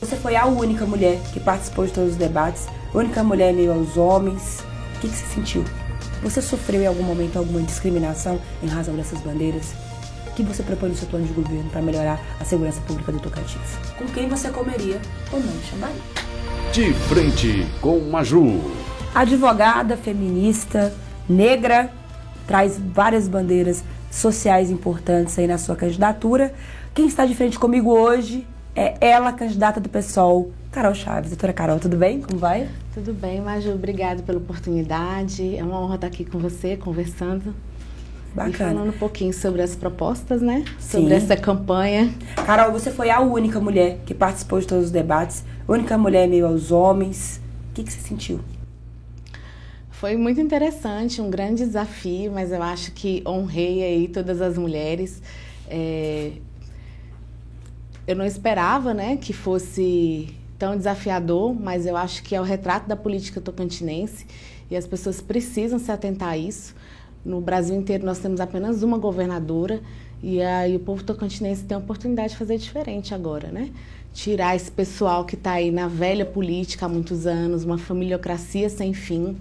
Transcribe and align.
Você 0.00 0.16
foi 0.16 0.34
a 0.36 0.46
única 0.46 0.84
mulher 0.84 1.18
que 1.32 1.38
participou 1.38 1.86
de 1.86 1.92
todos 1.92 2.12
os 2.12 2.16
debates, 2.16 2.66
a 2.92 2.98
única 2.98 3.22
mulher 3.22 3.52
meio 3.52 3.72
aos 3.72 3.96
homens. 3.96 4.60
O 4.96 5.00
que, 5.00 5.08
que 5.08 5.14
você 5.14 5.34
sentiu? 5.34 5.64
Você 6.22 6.42
sofreu 6.42 6.82
em 6.82 6.86
algum 6.86 7.04
momento 7.04 7.38
alguma 7.38 7.62
discriminação 7.62 8.40
em 8.62 8.66
razão 8.66 8.96
dessas 8.96 9.20
bandeiras? 9.20 9.74
O 10.26 10.32
que 10.32 10.42
você 10.42 10.62
propõe 10.62 10.88
no 10.88 10.96
seu 10.96 11.08
plano 11.08 11.26
de 11.26 11.32
governo 11.32 11.70
para 11.70 11.82
melhorar 11.82 12.20
a 12.40 12.44
segurança 12.44 12.80
pública 12.80 13.12
do 13.12 13.20
Tocantins? 13.20 13.76
Com 13.96 14.06
quem 14.06 14.28
você 14.28 14.50
comeria 14.50 15.00
ou 15.32 15.38
não 15.38 15.62
chamaria? 15.62 16.00
De 16.72 16.92
frente 16.92 17.66
com 17.80 18.00
Maju. 18.00 18.60
Advogada, 19.14 19.96
feminista, 19.96 20.92
negra, 21.28 21.92
traz 22.46 22.78
várias 22.78 23.28
bandeiras 23.28 23.84
sociais 24.10 24.70
importantes 24.70 25.38
aí 25.38 25.46
na 25.46 25.58
sua 25.58 25.76
candidatura. 25.76 26.52
Quem 26.98 27.06
está 27.06 27.24
de 27.24 27.32
frente 27.32 27.56
comigo 27.56 27.92
hoje 27.92 28.44
é 28.74 28.96
ela, 29.00 29.32
candidata 29.32 29.78
do 29.78 29.88
PSOL, 29.88 30.50
Carol 30.72 30.96
Chaves. 30.96 31.30
Doutora 31.30 31.52
Carol, 31.52 31.78
tudo 31.78 31.96
bem? 31.96 32.20
Como 32.20 32.40
vai? 32.40 32.68
Tudo 32.92 33.12
bem, 33.12 33.40
Maju. 33.40 33.70
Obrigada 33.70 34.20
pela 34.20 34.38
oportunidade. 34.38 35.56
É 35.56 35.62
uma 35.62 35.80
honra 35.80 35.94
estar 35.94 36.08
aqui 36.08 36.24
com 36.24 36.40
você, 36.40 36.76
conversando. 36.76 37.54
Bacana. 38.34 38.50
E 38.50 38.74
falando 38.74 38.88
um 38.88 38.98
pouquinho 38.98 39.32
sobre 39.32 39.62
as 39.62 39.76
propostas, 39.76 40.42
né? 40.42 40.64
Sobre 40.80 41.10
Sim. 41.10 41.24
essa 41.24 41.36
campanha. 41.36 42.12
Carol, 42.44 42.72
você 42.72 42.90
foi 42.90 43.10
a 43.10 43.20
única 43.20 43.60
mulher 43.60 44.00
que 44.04 44.12
participou 44.12 44.58
de 44.58 44.66
todos 44.66 44.86
os 44.86 44.90
debates, 44.90 45.44
única 45.68 45.96
mulher 45.96 46.26
meio 46.26 46.48
aos 46.48 46.72
homens. 46.72 47.40
O 47.70 47.74
que, 47.74 47.84
que 47.84 47.92
você 47.92 48.00
sentiu? 48.00 48.40
Foi 49.88 50.16
muito 50.16 50.40
interessante, 50.40 51.20
um 51.20 51.30
grande 51.30 51.64
desafio, 51.64 52.32
mas 52.32 52.50
eu 52.50 52.60
acho 52.60 52.90
que 52.90 53.22
honrei 53.24 53.84
aí 53.84 54.08
todas 54.08 54.42
as 54.42 54.58
mulheres. 54.58 55.22
É... 55.70 56.32
Eu 58.08 58.16
não 58.16 58.24
esperava, 58.24 58.94
né, 58.94 59.18
que 59.18 59.34
fosse 59.34 60.34
tão 60.58 60.74
desafiador, 60.74 61.54
mas 61.54 61.84
eu 61.84 61.94
acho 61.94 62.22
que 62.22 62.34
é 62.34 62.40
o 62.40 62.42
retrato 62.42 62.88
da 62.88 62.96
política 62.96 63.38
tocantinense 63.38 64.24
e 64.70 64.76
as 64.78 64.86
pessoas 64.86 65.20
precisam 65.20 65.78
se 65.78 65.92
atentar 65.92 66.30
a 66.30 66.38
isso. 66.38 66.74
No 67.22 67.38
Brasil 67.38 67.76
inteiro 67.76 68.06
nós 68.06 68.18
temos 68.18 68.40
apenas 68.40 68.82
uma 68.82 68.96
governadora 68.96 69.82
e 70.22 70.40
aí 70.40 70.74
o 70.74 70.80
povo 70.80 71.04
tocantinense 71.04 71.64
tem 71.64 71.74
a 71.74 71.78
oportunidade 71.78 72.30
de 72.30 72.38
fazer 72.38 72.56
diferente 72.56 73.12
agora, 73.12 73.52
né? 73.52 73.68
Tirar 74.14 74.56
esse 74.56 74.70
pessoal 74.70 75.26
que 75.26 75.34
está 75.34 75.52
aí 75.52 75.70
na 75.70 75.86
velha 75.86 76.24
política 76.24 76.86
há 76.86 76.88
muitos 76.88 77.26
anos, 77.26 77.62
uma 77.62 77.76
familiocracia 77.76 78.70
sem 78.70 78.94
fim, 78.94 79.36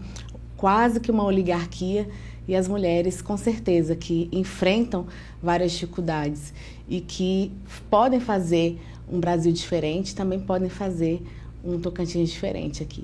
quase 0.58 1.00
que 1.00 1.10
uma 1.10 1.24
oligarquia 1.24 2.06
e 2.48 2.56
as 2.56 2.68
mulheres, 2.68 3.22
com 3.22 3.36
certeza, 3.38 3.96
que 3.96 4.30
enfrentam 4.32 5.06
várias 5.42 5.72
dificuldades 5.74 6.54
e 6.88 7.02
que 7.02 7.52
podem 7.90 8.20
fazer 8.20 8.80
um 9.12 9.20
Brasil 9.20 9.52
diferente, 9.52 10.16
também 10.16 10.40
podem 10.40 10.70
fazer 10.70 11.22
um 11.64 11.80
Tocantins 11.80 12.30
diferente 12.30 12.82
aqui. 12.82 13.04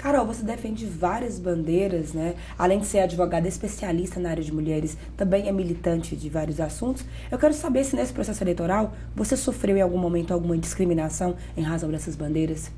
Carol, 0.00 0.24
você 0.24 0.42
defende 0.42 0.86
várias 0.86 1.38
bandeiras, 1.38 2.14
né? 2.14 2.34
Além 2.58 2.78
de 2.80 2.86
ser 2.86 3.00
advogada 3.00 3.46
especialista 3.46 4.18
na 4.18 4.30
área 4.30 4.42
de 4.42 4.50
mulheres, 4.50 4.96
também 5.14 5.46
é 5.46 5.52
militante 5.52 6.16
de 6.16 6.30
vários 6.30 6.58
assuntos. 6.58 7.04
Eu 7.30 7.38
quero 7.38 7.52
saber 7.52 7.84
se 7.84 7.94
nesse 7.94 8.10
processo 8.10 8.42
eleitoral 8.42 8.94
você 9.14 9.36
sofreu 9.36 9.76
em 9.76 9.82
algum 9.82 9.98
momento 9.98 10.32
alguma 10.32 10.56
discriminação 10.56 11.36
em 11.54 11.60
razão 11.60 11.90
dessas 11.90 12.16
bandeiras. 12.16 12.70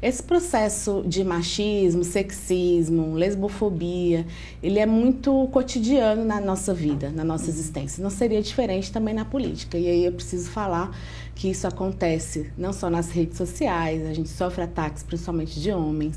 Esse 0.00 0.22
processo 0.22 1.02
de 1.04 1.24
machismo, 1.24 2.04
sexismo, 2.04 3.14
lesbofobia, 3.14 4.24
ele 4.62 4.78
é 4.78 4.86
muito 4.86 5.48
cotidiano 5.48 6.24
na 6.24 6.40
nossa 6.40 6.72
vida, 6.72 7.10
na 7.10 7.24
nossa 7.24 7.50
existência. 7.50 8.00
Não 8.00 8.10
seria 8.10 8.40
diferente 8.40 8.92
também 8.92 9.12
na 9.12 9.24
política. 9.24 9.76
E 9.76 9.88
aí 9.88 10.04
eu 10.04 10.12
preciso 10.12 10.50
falar 10.50 10.96
que 11.34 11.50
isso 11.50 11.66
acontece 11.66 12.48
não 12.56 12.72
só 12.72 12.88
nas 12.88 13.10
redes 13.10 13.36
sociais, 13.36 14.06
a 14.06 14.12
gente 14.12 14.28
sofre 14.28 14.62
ataques 14.62 15.02
principalmente 15.02 15.58
de 15.58 15.72
homens, 15.72 16.16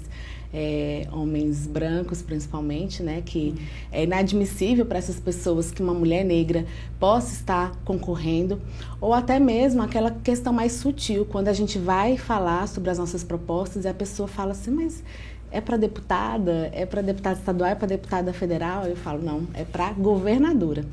é, 0.53 1.07
homens 1.11 1.65
brancos 1.67 2.21
principalmente, 2.21 3.01
né, 3.01 3.21
que 3.25 3.55
é 3.91 4.03
inadmissível 4.03 4.85
para 4.85 4.97
essas 4.97 5.19
pessoas 5.19 5.71
que 5.71 5.81
uma 5.81 5.93
mulher 5.93 6.23
negra 6.23 6.65
possa 6.99 7.33
estar 7.33 7.71
concorrendo, 7.83 8.61
ou 8.99 9.13
até 9.13 9.39
mesmo 9.39 9.81
aquela 9.81 10.11
questão 10.11 10.51
mais 10.53 10.73
sutil, 10.73 11.25
quando 11.25 11.47
a 11.47 11.53
gente 11.53 11.77
vai 11.79 12.17
falar 12.17 12.67
sobre 12.67 12.89
as 12.89 12.97
nossas 12.97 13.23
propostas 13.23 13.85
e 13.85 13.87
a 13.87 13.93
pessoa 13.93 14.27
fala 14.27 14.51
assim, 14.51 14.71
mas 14.71 15.03
é 15.51 15.59
para 15.59 15.77
deputada, 15.77 16.69
é 16.73 16.85
para 16.85 17.01
deputada 17.01 17.37
estadual, 17.37 17.69
é 17.69 17.75
para 17.75 17.87
deputada 17.87 18.33
federal? 18.33 18.85
Eu 18.85 18.95
falo, 18.95 19.21
não, 19.21 19.47
é 19.53 19.65
para 19.65 19.91
governadora. 19.91 20.85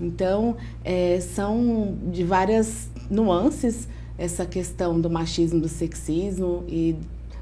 Então, 0.00 0.56
é, 0.84 1.20
são 1.20 1.96
de 2.12 2.22
várias 2.24 2.88
nuances 3.10 3.88
essa 4.16 4.46
questão 4.46 5.00
do 5.00 5.10
machismo, 5.10 5.60
do 5.60 5.68
sexismo 5.68 6.64
e 6.68 6.96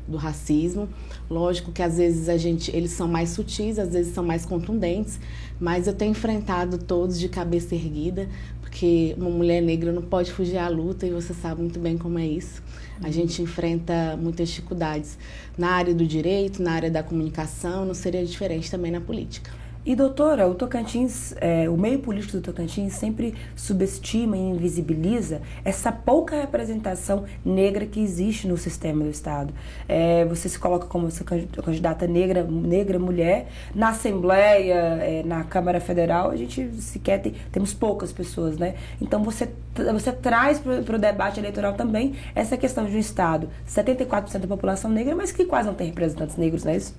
do 0.07 0.17
racismo. 0.17 0.89
Lógico 1.31 1.73
que 1.73 1.83
às 1.83 1.97
vezes 1.97 2.29
a 2.29 2.37
gente, 2.37 2.75
eles 2.75 2.91
são 2.91 3.09
mais 3.09 3.31
sutis, 3.31 3.79
às 3.79 3.93
vezes 3.93 4.15
são 4.15 4.25
mais 4.25 4.45
contundentes, 4.45 5.19
mas 5.61 5.87
eu 5.87 5.95
tenho 5.95 6.13
enfrentado 6.13 6.79
todos 6.79 7.19
de 7.19 7.29
cabeça 7.29 7.75
erguida, 7.75 8.29
porque 8.61 9.15
uma 9.19 9.31
mulher 9.31 9.61
negra 9.63 9.93
não 9.93 10.03
pode 10.03 10.33
fugir 10.33 10.59
à 10.59 10.69
luta 10.69 11.07
e 11.07 11.11
você 11.11 11.33
sabe 11.33 11.61
muito 11.61 11.79
bem 11.79 11.97
como 11.97 12.19
é 12.19 12.27
isso. 12.27 12.63
A 13.01 13.07
uhum. 13.07 13.13
gente 13.13 13.43
enfrenta 13.43 14.17
muitas 14.17 14.49
dificuldades 14.49 15.19
na 15.57 15.71
área 15.71 15.95
do 15.95 16.07
direito, 16.07 16.63
na 16.63 16.73
área 16.73 16.91
da 16.91 17.03
comunicação, 17.03 17.85
não 17.85 17.95
seria 17.95 18.25
diferente 18.25 18.71
também 18.71 18.91
na 18.91 19.01
política. 19.01 19.62
E 19.85 19.97
doutora, 19.97 20.47
o 20.47 20.55
Tocantins, 20.55 21.35
é, 21.41 21.69
o 21.69 21.77
meio 21.77 21.99
político 21.99 22.35
do 22.35 22.41
Tocantins 22.41 22.93
sempre 22.93 23.35
subestima 23.57 24.37
e 24.37 24.41
invisibiliza 24.41 25.43
essa 25.65 25.91
pouca 25.91 26.37
representação 26.37 27.25
negra 27.45 27.85
que 27.85 27.99
existe 27.99 28.47
no 28.47 28.57
sistema 28.57 29.03
do 29.03 29.11
Estado. 29.11 29.53
É, 29.89 30.25
você 30.25 30.49
se 30.49 30.57
coloca 30.57 30.87
como 30.87 31.09
candidata 31.65 32.07
negra, 32.07 32.45
negra 32.45 32.97
mulher 32.97 33.49
na 33.75 33.89
Assembleia, 33.89 34.75
é, 34.75 35.25
na 35.25 35.43
Câmara 35.43 35.81
Federal, 35.81 36.31
a 36.31 36.37
gente 36.37 36.71
sequer 36.81 37.21
tem, 37.21 37.35
temos 37.51 37.75
poucas 37.75 38.13
pessoas, 38.13 38.57
né? 38.57 38.77
Então 39.01 39.25
você 39.25 39.49
você 39.93 40.13
traz 40.13 40.61
para 40.61 40.97
o 40.97 40.99
debate 40.99 41.41
eleitoral 41.41 41.73
também 41.73 42.15
essa 42.35 42.57
questão 42.57 42.85
de 42.85 42.95
um 42.95 42.99
Estado, 42.99 43.49
74% 43.67 44.39
da 44.39 44.47
população 44.47 44.91
negra, 44.91 45.17
mas 45.17 45.33
que 45.33 45.47
quase 45.47 45.67
não 45.67 45.75
tem 45.75 45.87
representantes 45.89 46.37
negros, 46.37 46.63
não 46.63 46.73
é 46.73 46.77
isso? 46.77 46.95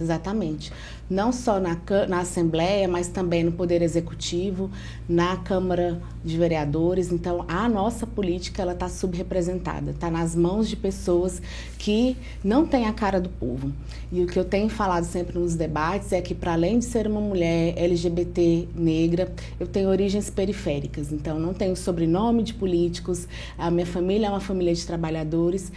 Exatamente. 0.00 0.72
Não 1.08 1.32
só 1.32 1.58
na, 1.58 1.78
na 2.08 2.20
Assembleia, 2.20 2.86
mas 2.86 3.08
também 3.08 3.42
no 3.44 3.52
Poder 3.52 3.80
Executivo, 3.80 4.70
na 5.08 5.36
Câmara 5.36 6.00
de 6.24 6.36
Vereadores. 6.36 7.10
Então, 7.12 7.44
a 7.48 7.68
nossa 7.68 8.06
política 8.06 8.62
ela 8.62 8.72
está 8.72 8.88
subrepresentada, 8.88 9.92
está 9.92 10.10
nas 10.10 10.34
mãos 10.34 10.68
de 10.68 10.76
pessoas 10.76 11.40
que 11.78 12.16
não 12.42 12.66
têm 12.66 12.86
a 12.86 12.92
cara 12.92 13.20
do 13.20 13.28
povo. 13.28 13.72
E 14.12 14.22
o 14.22 14.26
que 14.26 14.38
eu 14.38 14.44
tenho 14.44 14.68
falado 14.68 15.04
sempre 15.04 15.38
nos 15.38 15.54
debates 15.54 16.12
é 16.12 16.20
que, 16.20 16.34
para 16.34 16.52
além 16.52 16.78
de 16.78 16.84
ser 16.84 17.06
uma 17.06 17.20
mulher 17.20 17.74
LGBT 17.76 18.68
negra, 18.74 19.32
eu 19.58 19.66
tenho 19.66 19.88
origens 19.88 20.28
periféricas. 20.28 21.12
Então, 21.12 21.38
não 21.38 21.54
tenho 21.54 21.76
sobrenome 21.76 22.42
de 22.42 22.52
políticos, 22.52 23.26
a 23.56 23.70
minha 23.70 23.86
família 23.86 24.26
é 24.26 24.30
uma 24.30 24.40
família 24.40 24.74
de 24.74 24.84
trabalhadores 24.84 25.72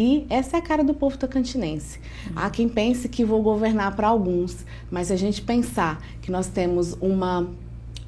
e 0.00 0.24
essa 0.30 0.56
é 0.56 0.60
a 0.60 0.62
cara 0.62 0.84
do 0.84 0.94
povo 0.94 1.18
tocantinense. 1.18 1.98
Há 2.36 2.48
quem 2.50 2.68
pense 2.68 3.08
que 3.08 3.24
vou 3.24 3.42
governar 3.42 3.96
para 3.96 4.06
alguns, 4.06 4.64
mas 4.88 5.08
se 5.08 5.12
a 5.12 5.16
gente 5.16 5.42
pensar 5.42 6.00
que 6.22 6.30
nós 6.30 6.46
temos 6.46 6.92
uma 7.00 7.50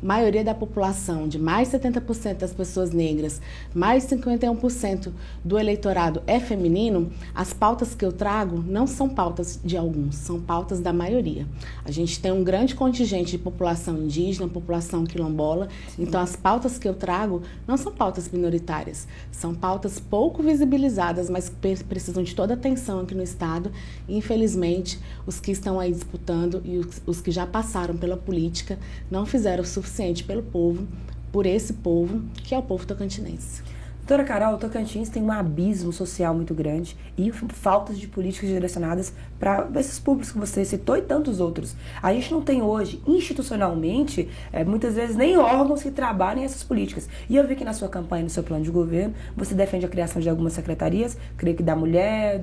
maioria 0.02 0.42
da 0.42 0.54
população, 0.54 1.28
de 1.28 1.38
mais 1.38 1.70
de 1.70 1.78
70% 1.78 2.38
das 2.38 2.52
pessoas 2.52 2.90
negras, 2.90 3.40
mais 3.74 4.06
de 4.06 4.16
51% 4.16 5.12
do 5.44 5.58
eleitorado 5.58 6.22
é 6.26 6.40
feminino, 6.40 7.10
as 7.34 7.52
pautas 7.52 7.94
que 7.94 8.04
eu 8.04 8.12
trago 8.12 8.64
não 8.66 8.86
são 8.86 9.08
pautas 9.08 9.60
de 9.62 9.76
alguns, 9.76 10.16
são 10.16 10.40
pautas 10.40 10.80
da 10.80 10.92
maioria. 10.92 11.46
A 11.84 11.90
gente 11.90 12.18
tem 12.18 12.32
um 12.32 12.42
grande 12.42 12.74
contingente 12.74 13.32
de 13.32 13.38
população 13.38 13.98
indígena, 13.98 14.48
população 14.48 15.04
quilombola, 15.04 15.68
Sim. 15.94 16.04
então 16.04 16.20
as 16.20 16.34
pautas 16.34 16.78
que 16.78 16.88
eu 16.88 16.94
trago 16.94 17.42
não 17.66 17.76
são 17.76 17.92
pautas 17.92 18.28
minoritárias, 18.30 19.06
são 19.30 19.54
pautas 19.54 20.00
pouco 20.00 20.42
visibilizadas, 20.42 21.28
mas 21.28 21.48
que 21.48 21.84
precisam 21.84 22.22
de 22.22 22.34
toda 22.34 22.54
atenção 22.54 23.00
aqui 23.00 23.14
no 23.14 23.22
Estado. 23.22 23.70
E, 24.08 24.16
infelizmente, 24.16 24.98
os 25.26 25.40
que 25.40 25.50
estão 25.50 25.78
aí 25.78 25.92
disputando 25.92 26.62
e 26.64 26.78
os, 26.78 27.02
os 27.06 27.20
que 27.20 27.30
já 27.30 27.46
passaram 27.46 27.96
pela 27.96 28.16
política 28.16 28.78
não 29.10 29.26
fizeram 29.26 29.62
o 29.62 29.66
suficiente 29.66 29.89
suficiente 29.90 30.22
pelo 30.22 30.42
povo, 30.42 30.86
por 31.32 31.44
esse 31.44 31.74
povo, 31.74 32.22
que 32.44 32.54
é 32.54 32.58
o 32.58 32.62
povo 32.62 32.86
tocantinense. 32.86 33.62
Doutora 33.98 34.24
Carol, 34.24 34.54
o 34.54 34.58
Tocantins 34.58 35.08
tem 35.08 35.22
um 35.22 35.30
abismo 35.30 35.92
social 35.92 36.34
muito 36.34 36.52
grande 36.52 36.96
e 37.16 37.30
faltas 37.30 37.96
de 37.96 38.08
políticas 38.08 38.48
direcionadas 38.48 39.12
para 39.38 39.68
esses 39.76 40.00
públicos 40.00 40.32
que 40.32 40.38
você 40.38 40.64
citou 40.64 40.96
e 40.96 41.02
tantos 41.02 41.38
outros. 41.38 41.76
A 42.02 42.12
gente 42.12 42.32
não 42.32 42.42
tem 42.42 42.60
hoje, 42.60 43.00
institucionalmente, 43.06 44.28
é, 44.52 44.64
muitas 44.64 44.96
vezes 44.96 45.14
nem 45.14 45.36
órgãos 45.36 45.84
que 45.84 45.92
trabalhem 45.92 46.44
essas 46.44 46.64
políticas. 46.64 47.08
E 47.28 47.36
eu 47.36 47.46
vi 47.46 47.54
que 47.54 47.64
na 47.64 47.72
sua 47.72 47.88
campanha, 47.88 48.24
no 48.24 48.30
seu 48.30 48.42
plano 48.42 48.64
de 48.64 48.70
governo, 48.72 49.14
você 49.36 49.54
defende 49.54 49.86
a 49.86 49.88
criação 49.88 50.20
de 50.20 50.28
algumas 50.28 50.54
secretarias, 50.54 51.16
creio 51.36 51.56
que 51.56 51.62
da 51.62 51.76
mulher. 51.76 52.42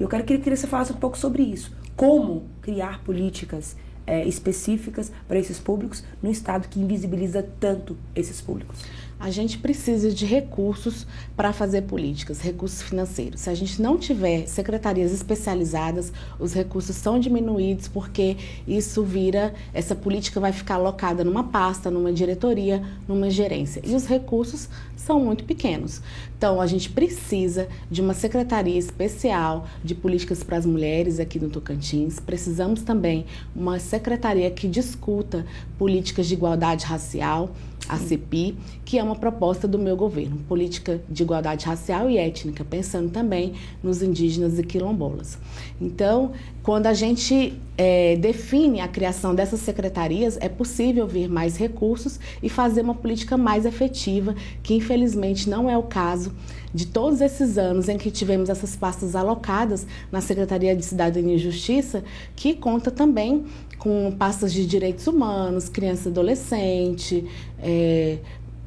E 0.00 0.02
eu 0.02 0.08
quero 0.08 0.24
que, 0.24 0.38
que 0.38 0.56
você 0.56 0.66
falasse 0.66 0.92
um 0.92 0.96
pouco 0.96 1.16
sobre 1.16 1.44
isso. 1.44 1.72
Como 1.94 2.46
criar 2.60 3.04
políticas 3.04 3.76
é, 4.06 4.26
específicas 4.26 5.10
para 5.26 5.38
esses 5.38 5.58
públicos 5.58 6.04
no 6.22 6.30
Estado 6.30 6.68
que 6.68 6.80
invisibiliza 6.80 7.42
tanto 7.58 7.96
esses 8.14 8.40
públicos? 8.40 8.78
A 9.18 9.30
gente 9.30 9.56
precisa 9.56 10.10
de 10.10 10.26
recursos 10.26 11.06
para 11.34 11.50
fazer 11.50 11.82
políticas, 11.82 12.38
recursos 12.40 12.82
financeiros. 12.82 13.40
Se 13.40 13.50
a 13.50 13.54
gente 13.54 13.80
não 13.80 13.96
tiver 13.96 14.46
secretarias 14.46 15.10
especializadas, 15.10 16.12
os 16.38 16.52
recursos 16.52 16.94
são 16.96 17.18
diminuídos 17.18 17.88
porque 17.88 18.36
isso 18.68 19.02
vira, 19.02 19.54
essa 19.72 19.94
política 19.94 20.38
vai 20.38 20.52
ficar 20.52 20.74
alocada 20.74 21.24
numa 21.24 21.44
pasta, 21.44 21.90
numa 21.90 22.12
diretoria, 22.12 22.84
numa 23.08 23.30
gerência. 23.30 23.80
E 23.86 23.94
os 23.94 24.04
recursos 24.04 24.68
são 24.96 25.18
muito 25.18 25.44
pequenos. 25.44 26.02
Então, 26.36 26.60
a 26.60 26.66
gente 26.66 26.90
precisa 26.90 27.66
de 27.90 28.02
uma 28.02 28.12
secretaria 28.12 28.78
especial 28.78 29.66
de 29.82 29.94
políticas 29.94 30.42
para 30.42 30.58
as 30.58 30.66
mulheres 30.66 31.18
aqui 31.18 31.40
no 31.40 31.48
Tocantins. 31.48 32.20
Precisamos 32.20 32.82
também 32.82 33.24
uma 33.54 33.78
secretaria 33.78 34.50
que 34.50 34.68
discuta 34.68 35.46
políticas 35.78 36.26
de 36.26 36.34
igualdade 36.34 36.84
racial 36.84 37.50
a 37.88 37.98
CEPI, 37.98 38.56
que 38.86 39.00
é 39.00 39.02
uma 39.02 39.16
proposta 39.16 39.66
do 39.66 39.80
meu 39.80 39.96
governo, 39.96 40.38
política 40.48 41.00
de 41.08 41.24
igualdade 41.24 41.66
racial 41.66 42.08
e 42.08 42.18
étnica, 42.18 42.64
pensando 42.64 43.10
também 43.10 43.54
nos 43.82 44.00
indígenas 44.00 44.60
e 44.60 44.62
quilombolas. 44.62 45.36
Então, 45.80 46.30
quando 46.62 46.86
a 46.86 46.94
gente 46.94 47.60
é, 47.76 48.14
define 48.14 48.80
a 48.80 48.86
criação 48.86 49.34
dessas 49.34 49.58
secretarias, 49.58 50.38
é 50.40 50.48
possível 50.48 51.04
vir 51.04 51.28
mais 51.28 51.56
recursos 51.56 52.20
e 52.40 52.48
fazer 52.48 52.82
uma 52.82 52.94
política 52.94 53.36
mais 53.36 53.66
efetiva, 53.66 54.36
que 54.62 54.74
infelizmente 54.74 55.50
não 55.50 55.68
é 55.68 55.76
o 55.76 55.82
caso 55.82 56.32
de 56.72 56.86
todos 56.86 57.20
esses 57.20 57.58
anos 57.58 57.88
em 57.88 57.98
que 57.98 58.10
tivemos 58.10 58.48
essas 58.48 58.76
pastas 58.76 59.16
alocadas 59.16 59.86
na 60.12 60.20
Secretaria 60.20 60.76
de 60.76 60.84
Cidadania 60.84 61.34
e 61.34 61.38
Justiça, 61.38 62.04
que 62.36 62.54
conta 62.54 62.90
também 62.90 63.46
com 63.78 64.10
pastas 64.12 64.52
de 64.52 64.66
direitos 64.66 65.06
humanos, 65.06 65.68
criança 65.68 66.08
e 66.08 66.12
adolescente, 66.12 67.24
é, 67.58 68.18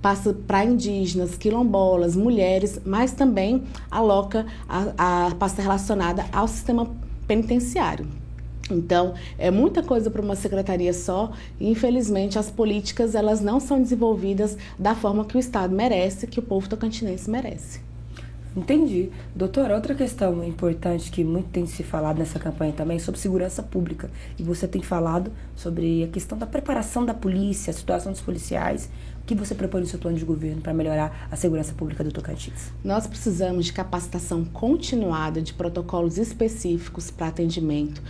passa 0.01 0.33
para 0.33 0.63
indígenas, 0.63 1.37
quilombolas, 1.37 2.15
mulheres, 2.15 2.79
mas 2.85 3.11
também 3.11 3.63
aloca 3.89 4.45
a, 4.67 5.27
a 5.27 5.35
pasta 5.35 5.61
relacionada 5.61 6.25
ao 6.31 6.47
sistema 6.47 6.87
penitenciário. 7.27 8.07
Então, 8.71 9.15
é 9.37 9.49
muita 9.49 9.81
coisa 9.81 10.11
para 10.11 10.21
uma 10.21 10.35
secretaria 10.35 10.93
só 10.93 11.31
e, 11.59 11.69
infelizmente, 11.69 12.37
as 12.37 12.51
políticas 12.51 13.15
elas 13.15 13.41
não 13.41 13.59
são 13.59 13.81
desenvolvidas 13.81 14.57
da 14.77 14.93
forma 14.93 15.25
que 15.25 15.35
o 15.35 15.39
Estado 15.39 15.75
merece, 15.75 16.27
que 16.27 16.39
o 16.39 16.43
povo 16.43 16.69
tocantinense 16.69 17.29
merece. 17.29 17.81
Entendi. 18.55 19.09
Doutora, 19.35 19.75
outra 19.75 19.93
questão 19.93 20.43
importante 20.43 21.11
que 21.11 21.23
muito 21.23 21.49
tem 21.49 21.65
se 21.65 21.83
falado 21.83 22.17
nessa 22.17 22.39
campanha 22.39 22.73
também 22.73 22.97
é 22.97 22.99
sobre 22.99 23.19
segurança 23.19 23.61
pública. 23.61 24.09
E 24.37 24.43
você 24.43 24.67
tem 24.67 24.81
falado 24.81 25.31
sobre 25.55 26.03
a 26.03 26.07
questão 26.07 26.37
da 26.37 26.47
preparação 26.47 27.05
da 27.05 27.13
polícia, 27.13 27.71
a 27.71 27.73
situação 27.73 28.11
dos 28.11 28.21
policiais 28.21 28.89
que 29.29 29.35
você 29.35 29.53
propõe 29.53 29.81
no 29.81 29.85
seu 29.85 29.99
plano 29.99 30.17
de 30.17 30.25
governo 30.25 30.59
para 30.59 30.73
melhorar 30.73 31.27
a 31.29 31.35
segurança 31.35 31.71
pública 31.73 32.03
do 32.03 32.11
Tocantins? 32.11 32.71
Nós 32.83 33.05
precisamos 33.05 33.65
de 33.65 33.73
capacitação 33.73 34.43
continuada 34.43 35.39
de 35.39 35.53
protocolos 35.53 36.17
específicos 36.17 37.11
para 37.11 37.27
atendimento. 37.27 38.01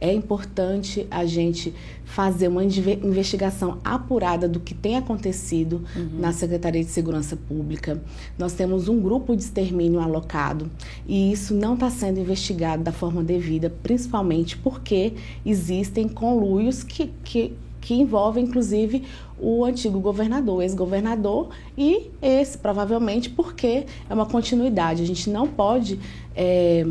É 0.00 0.12
importante 0.12 1.04
a 1.10 1.26
gente 1.26 1.74
fazer 2.04 2.46
uma 2.46 2.62
investigação 2.62 3.78
apurada 3.84 4.48
do 4.48 4.60
que 4.60 4.72
tem 4.72 4.96
acontecido 4.96 5.82
uhum. 5.96 6.20
na 6.20 6.32
Secretaria 6.32 6.84
de 6.84 6.90
Segurança 6.90 7.36
Pública. 7.36 8.00
Nós 8.38 8.52
temos 8.52 8.86
um 8.86 9.00
grupo 9.00 9.34
de 9.34 9.42
extermínio 9.42 9.98
alocado 9.98 10.70
e 11.08 11.32
isso 11.32 11.54
não 11.54 11.74
está 11.74 11.90
sendo 11.90 12.20
investigado 12.20 12.84
da 12.84 12.92
forma 12.92 13.24
devida, 13.24 13.68
principalmente 13.82 14.56
porque 14.56 15.14
existem 15.44 16.08
conluios 16.08 16.84
que, 16.84 17.10
que 17.24 17.56
que 17.80 17.94
envolve 17.94 18.40
inclusive 18.40 19.04
o 19.40 19.64
antigo 19.64 20.00
governador, 20.00 20.62
ex-governador, 20.62 21.50
e 21.76 22.10
esse 22.20 22.58
provavelmente 22.58 23.30
porque 23.30 23.86
é 24.08 24.14
uma 24.14 24.26
continuidade. 24.26 25.02
A 25.02 25.06
gente 25.06 25.30
não 25.30 25.46
pode 25.46 25.98
é, 26.34 26.84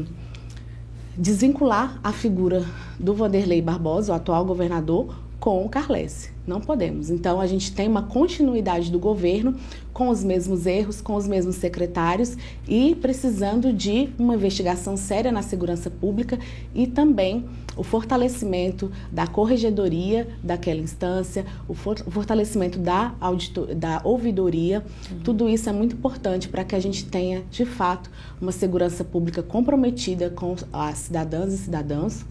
desvincular 1.18 2.00
a 2.04 2.14
figura 2.14 2.66
do 3.00 3.14
Vanderlei 3.14 3.62
Barbosa, 3.62 4.14
o 4.14 4.16
atual 4.16 4.46
governador, 4.46 5.14
com 5.40 5.66
o 5.66 5.70
Carlesse. 5.70 6.37
Não 6.48 6.62
podemos. 6.62 7.10
Então, 7.10 7.42
a 7.42 7.46
gente 7.46 7.74
tem 7.74 7.90
uma 7.90 8.04
continuidade 8.04 8.90
do 8.90 8.98
governo 8.98 9.54
com 9.92 10.08
os 10.08 10.24
mesmos 10.24 10.66
erros, 10.66 11.02
com 11.02 11.16
os 11.16 11.28
mesmos 11.28 11.58
secretários 11.58 12.38
e 12.66 12.96
precisando 12.96 13.74
de 13.74 14.10
uma 14.18 14.36
investigação 14.36 14.96
séria 14.96 15.30
na 15.30 15.42
segurança 15.42 15.90
pública 15.90 16.40
e 16.74 16.88
também 16.88 17.46
o 17.76 17.84
fortalecimento 17.84 18.90
da 19.12 19.28
corregedoria 19.28 20.28
daquela 20.42 20.80
instância, 20.80 21.46
o 21.68 21.74
fortalecimento 21.74 22.80
da, 22.80 23.14
auditor, 23.20 23.76
da 23.76 24.00
ouvidoria. 24.06 24.86
Uhum. 25.12 25.20
Tudo 25.20 25.50
isso 25.50 25.70
é 25.70 25.74
muito 25.74 25.96
importante 25.96 26.48
para 26.48 26.64
que 26.64 26.76
a 26.76 26.80
gente 26.80 27.06
tenha, 27.06 27.44
de 27.52 27.66
fato, 27.66 28.10
uma 28.40 28.54
segurança 28.54 29.04
pública 29.04 29.44
comprometida 29.44 30.30
com 30.30 30.56
as 30.72 30.98
cidadãs 31.00 31.54
e 31.54 31.58
cidadãos 31.58 32.26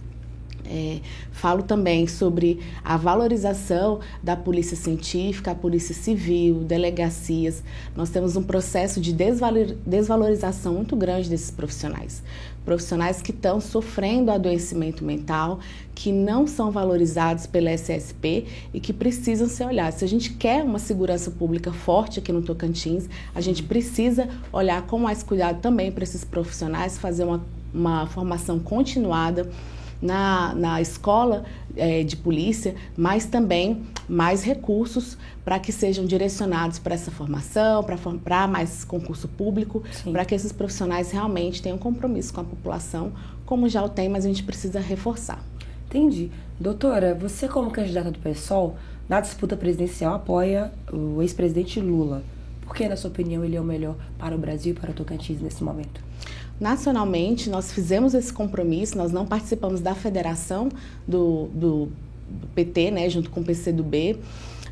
é, 0.71 1.01
falo 1.33 1.63
também 1.63 2.07
sobre 2.07 2.61
a 2.85 2.97
valorização 2.97 4.01
da 4.23 4.37
polícia 4.37 4.77
científica, 4.77 5.53
a 5.53 5.55
polícia 5.55 5.95
civil, 5.95 6.65
delegacias. 6.65 7.63
Nós 7.95 8.11
temos 8.11 8.37
um 8.37 8.43
processo 8.43 9.01
de 9.01 9.13
desvalorização 9.13 10.75
muito 10.75 10.97
grande 10.97 11.29
desses 11.29 11.51
profissionais. 11.51 12.23
Profissionais 12.65 13.23
que 13.23 13.31
estão 13.31 13.61
sofrendo 13.61 14.31
adoecimento 14.31 15.05
mental, 15.05 15.61
que 15.95 16.11
não 16.11 16.47
são 16.47 16.71
valorizados 16.71 17.47
pela 17.47 17.71
SSP 17.71 18.45
e 18.75 18.81
que 18.81 18.93
precisam 18.93 19.49
ser 19.49 19.67
olhados. 19.67 20.01
Se 20.01 20.05
a 20.05 20.09
gente 20.09 20.33
quer 20.33 20.65
uma 20.65 20.79
segurança 20.79 21.31
pública 21.31 21.73
forte 21.73 22.19
aqui 22.19 22.33
no 22.33 22.43
Tocantins, 22.43 23.09
a 23.35 23.41
gente 23.41 23.63
precisa 23.63 24.29
olhar 24.53 24.83
com 24.83 24.99
mais 24.99 25.23
cuidado 25.23 25.61
também 25.61 25.93
para 25.93 26.03
esses 26.03 26.25
profissionais, 26.25 26.99
fazer 26.99 27.25
uma, 27.25 27.45
uma 27.73 28.07
formação 28.07 28.59
continuada 28.59 29.49
na, 30.01 30.55
na 30.55 30.81
escola 30.81 31.45
é, 31.77 32.03
de 32.03 32.17
polícia, 32.17 32.75
mas 32.97 33.27
também 33.27 33.83
mais 34.09 34.43
recursos 34.43 35.17
para 35.45 35.59
que 35.59 35.73
sejam 35.73 36.05
direcionados 36.05 36.79
para 36.79 36.95
essa 36.95 37.11
formação, 37.11 37.85
para 38.23 38.47
mais 38.47 38.85
concurso 38.85 39.29
público, 39.29 39.83
para 40.11 40.25
que 40.25 40.35
esses 40.35 40.53
profissionais 40.53 41.11
realmente 41.11 41.63
tenham 41.63 41.79
compromisso 41.79 42.33
com 42.33 42.41
a 42.41 42.45
população, 42.45 43.13
como 43.45 43.69
já 43.69 43.83
o 43.83 43.89
tem, 43.89 44.09
mas 44.09 44.25
a 44.25 44.29
gente 44.29 44.43
precisa 44.43 44.81
reforçar. 44.81 45.43
Entendi. 45.89 46.31
Doutora, 46.59 47.15
você 47.15 47.49
como 47.49 47.71
candidata 47.71 48.11
do 48.11 48.19
PSOL, 48.19 48.77
na 49.09 49.21
disputa 49.21 49.57
presidencial 49.57 50.15
apoia 50.15 50.73
o 50.93 51.23
ex-presidente 51.23 51.81
Lula. 51.81 52.23
Por 52.63 52.75
que, 52.75 52.89
na 52.89 52.97
sua 52.97 53.11
opinião, 53.11 53.45
ele 53.45 53.55
é 53.55 53.61
o 53.61 53.65
melhor 53.65 53.95
para 54.19 54.35
o 54.35 54.39
Brasil 54.39 54.73
e 54.73 54.75
para 54.75 54.91
o 54.91 54.95
Tocantins 54.95 55.41
nesse 55.41 55.63
momento? 55.63 56.06
Nacionalmente, 56.59 57.51
nós 57.51 57.73
fizemos 57.73 58.15
esse 58.15 58.33
compromisso, 58.33 58.97
nós 58.97 59.13
não 59.13 59.27
participamos 59.27 59.81
da 59.81 59.95
federação 59.95 60.71
do, 61.07 61.49
do, 61.55 61.93
PT, 62.55 62.91
né, 62.91 63.09
junto 63.09 63.31
com 63.31 63.41
o 63.41 63.45
PCdoB, 63.45 64.19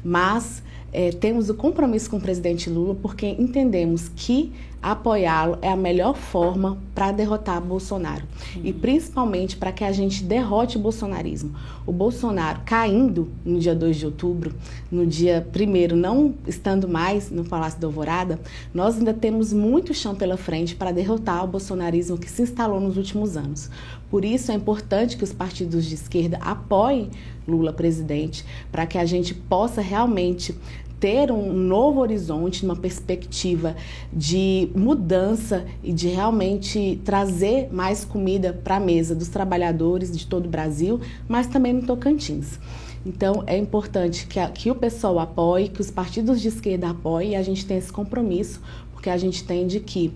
mas 0.03 0.63
é, 0.93 1.11
temos 1.11 1.51
o 1.51 1.55
compromisso 1.55 2.09
com 2.09 2.17
o 2.17 2.21
presidente 2.21 2.71
Lula 2.71 2.95
porque 2.95 3.27
entendemos 3.27 4.09
que 4.15 4.53
apoiá-lo 4.85 5.57
é 5.63 5.71
a 5.71 5.77
melhor 5.77 6.15
forma 6.15 6.77
para 6.95 7.11
derrotar 7.11 7.59
Bolsonaro 7.61 8.23
e 8.63 8.71
principalmente 8.71 9.57
para 9.57 9.73
que 9.73 9.83
a 9.83 9.91
gente 9.91 10.23
derrote 10.23 10.77
o 10.77 10.81
bolsonarismo. 10.81 11.55
O 11.87 11.93
Bolsonaro 11.93 12.61
caindo 12.67 13.31
no 13.45 13.59
dia 13.59 13.75
2 13.75 13.97
de 13.97 14.05
outubro, 14.05 14.55
no 14.93 15.07
dia 15.07 15.47
1 15.55 15.97
não 15.97 16.35
estando 16.47 16.87
mais 16.87 17.31
no 17.31 17.45
Palácio 17.45 17.81
da 17.81 17.87
Alvorada, 17.87 18.39
nós 18.75 18.99
ainda 18.99 19.15
temos 19.15 19.55
muito 19.55 19.95
chão 19.95 20.15
pela 20.15 20.37
frente 20.37 20.77
para 20.77 20.93
derrotar 20.93 21.43
o 21.45 21.49
bolsonarismo 21.49 22.19
que 22.19 22.31
se 22.31 22.43
instalou 22.43 22.79
nos 22.79 22.99
últimos 22.99 23.39
anos. 23.39 23.71
Por 24.11 24.23
isso 24.23 24.53
é 24.53 24.55
importante 24.55 25.17
que 25.17 25.25
os 25.25 25.33
partidos 25.33 25.87
de 25.87 25.95
esquerda 25.95 26.37
apoiem 26.43 27.11
Lula 27.47 27.73
presidente, 27.73 28.45
para 28.73 28.87
que 28.87 28.97
a 28.97 29.05
gente 29.05 29.35
possa 29.35 29.81
realmente 29.81 30.55
ter 31.01 31.31
um 31.31 31.53
novo 31.53 32.01
horizonte, 32.01 32.65
uma 32.65 32.77
perspectiva 32.77 33.77
de 34.13 34.69
mudança 34.75 35.65
e 35.83 35.93
de 35.93 36.09
realmente 36.09 37.01
trazer 37.05 37.69
mais 37.73 38.05
comida 38.05 38.53
para 38.53 38.77
a 38.77 38.81
mesa 38.81 39.15
dos 39.15 39.29
trabalhadores 39.29 40.17
de 40.17 40.27
todo 40.27 40.47
o 40.47 40.49
Brasil, 40.49 41.01
mas 41.29 41.47
também 41.47 41.73
no 41.73 41.83
Tocantins. 41.83 42.59
Então, 43.05 43.45
é 43.47 43.57
importante 43.59 44.27
que, 44.27 44.41
a, 44.41 44.49
que 44.49 44.71
o 44.71 44.75
pessoal 44.75 45.19
apoie, 45.19 45.69
que 45.69 45.81
os 45.81 45.91
partidos 45.91 46.41
de 46.41 46.49
esquerda 46.49 46.91
apoiem 46.91 47.33
e 47.33 47.37
a 47.37 47.43
gente 47.43 47.67
tem 47.67 47.77
esse 47.77 47.93
compromisso, 47.93 48.63
porque 48.93 49.11
a 49.11 49.17
gente 49.17 49.43
entende 49.43 49.81
que 49.81 50.11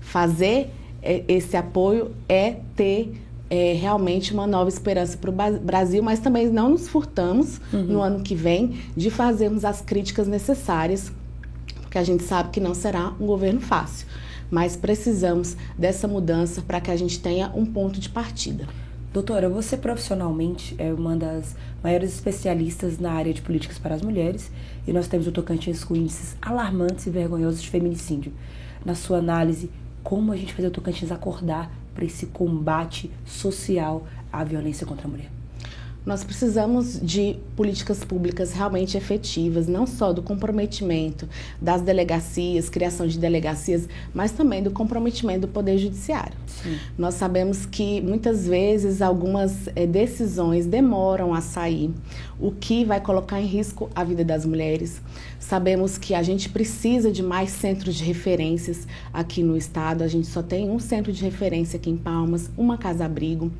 fazer 0.00 0.70
é, 1.02 1.22
esse 1.28 1.56
apoio 1.56 2.12
é 2.28 2.56
ter 2.74 3.12
é, 3.50 3.72
realmente 3.72 4.32
uma 4.32 4.46
nova 4.46 4.68
esperança 4.68 5.18
para 5.18 5.28
o 5.28 5.58
Brasil, 5.60 6.00
mas 6.02 6.20
também 6.20 6.48
não 6.48 6.70
nos 6.70 6.88
furtamos 6.88 7.60
uhum. 7.72 7.82
no 7.82 8.00
ano 8.00 8.22
que 8.22 8.34
vem 8.34 8.78
de 8.96 9.10
fazermos 9.10 9.64
as 9.64 9.80
críticas 9.82 10.28
necessárias, 10.28 11.12
porque 11.82 11.98
a 11.98 12.04
gente 12.04 12.22
sabe 12.22 12.50
que 12.50 12.60
não 12.60 12.72
será 12.72 13.12
um 13.20 13.26
governo 13.26 13.60
fácil, 13.60 14.06
mas 14.48 14.76
precisamos 14.76 15.56
dessa 15.76 16.06
mudança 16.06 16.62
para 16.62 16.80
que 16.80 16.92
a 16.92 16.96
gente 16.96 17.18
tenha 17.18 17.50
um 17.52 17.66
ponto 17.66 17.98
de 17.98 18.08
partida. 18.08 18.68
Doutora, 19.12 19.48
você 19.48 19.76
profissionalmente 19.76 20.76
é 20.78 20.92
uma 20.92 21.16
das 21.16 21.56
maiores 21.82 22.14
especialistas 22.14 23.00
na 23.00 23.10
área 23.10 23.34
de 23.34 23.42
políticas 23.42 23.76
para 23.76 23.96
as 23.96 24.02
mulheres 24.02 24.52
e 24.86 24.92
nós 24.92 25.08
temos 25.08 25.26
o 25.26 25.32
Tocantins 25.32 25.82
com 25.82 25.96
índices 25.96 26.36
alarmantes 26.40 27.06
e 27.06 27.10
vergonhosos 27.10 27.60
de 27.60 27.68
feminicídio. 27.68 28.32
Na 28.84 28.94
sua 28.94 29.18
análise, 29.18 29.68
como 30.04 30.30
a 30.30 30.36
gente 30.36 30.54
fazer 30.54 30.68
o 30.68 30.70
Tocantins 30.70 31.10
acordar 31.10 31.72
para 31.94 32.04
esse 32.04 32.26
combate 32.26 33.10
social 33.24 34.06
à 34.32 34.44
violência 34.44 34.86
contra 34.86 35.06
a 35.06 35.10
mulher? 35.10 35.39
Nós 36.04 36.24
precisamos 36.24 36.98
de 37.00 37.36
políticas 37.54 38.02
públicas 38.02 38.52
realmente 38.52 38.96
efetivas, 38.96 39.66
não 39.66 39.86
só 39.86 40.12
do 40.12 40.22
comprometimento 40.22 41.28
das 41.60 41.82
delegacias, 41.82 42.70
criação 42.70 43.06
de 43.06 43.18
delegacias, 43.18 43.86
mas 44.14 44.32
também 44.32 44.62
do 44.62 44.70
comprometimento 44.70 45.42
do 45.42 45.48
Poder 45.48 45.76
Judiciário. 45.76 46.32
Sim. 46.46 46.78
Nós 46.96 47.14
sabemos 47.14 47.66
que 47.66 48.00
muitas 48.00 48.46
vezes 48.46 49.02
algumas 49.02 49.68
é, 49.76 49.86
decisões 49.86 50.66
demoram 50.66 51.34
a 51.34 51.40
sair, 51.40 51.90
o 52.38 52.50
que 52.50 52.84
vai 52.84 53.00
colocar 53.00 53.40
em 53.40 53.46
risco 53.46 53.90
a 53.94 54.02
vida 54.02 54.24
das 54.24 54.46
mulheres. 54.46 55.02
Sabemos 55.38 55.98
que 55.98 56.14
a 56.14 56.22
gente 56.22 56.48
precisa 56.48 57.12
de 57.12 57.22
mais 57.22 57.50
centros 57.50 57.94
de 57.94 58.04
referências 58.04 58.86
aqui 59.12 59.42
no 59.42 59.56
estado. 59.56 60.02
A 60.02 60.08
gente 60.08 60.26
só 60.26 60.42
tem 60.42 60.70
um 60.70 60.78
centro 60.78 61.12
de 61.12 61.22
referência 61.22 61.76
aqui 61.76 61.90
em 61.90 61.96
Palmas, 61.96 62.50
uma 62.56 62.78
casa-abrigo. 62.78 63.50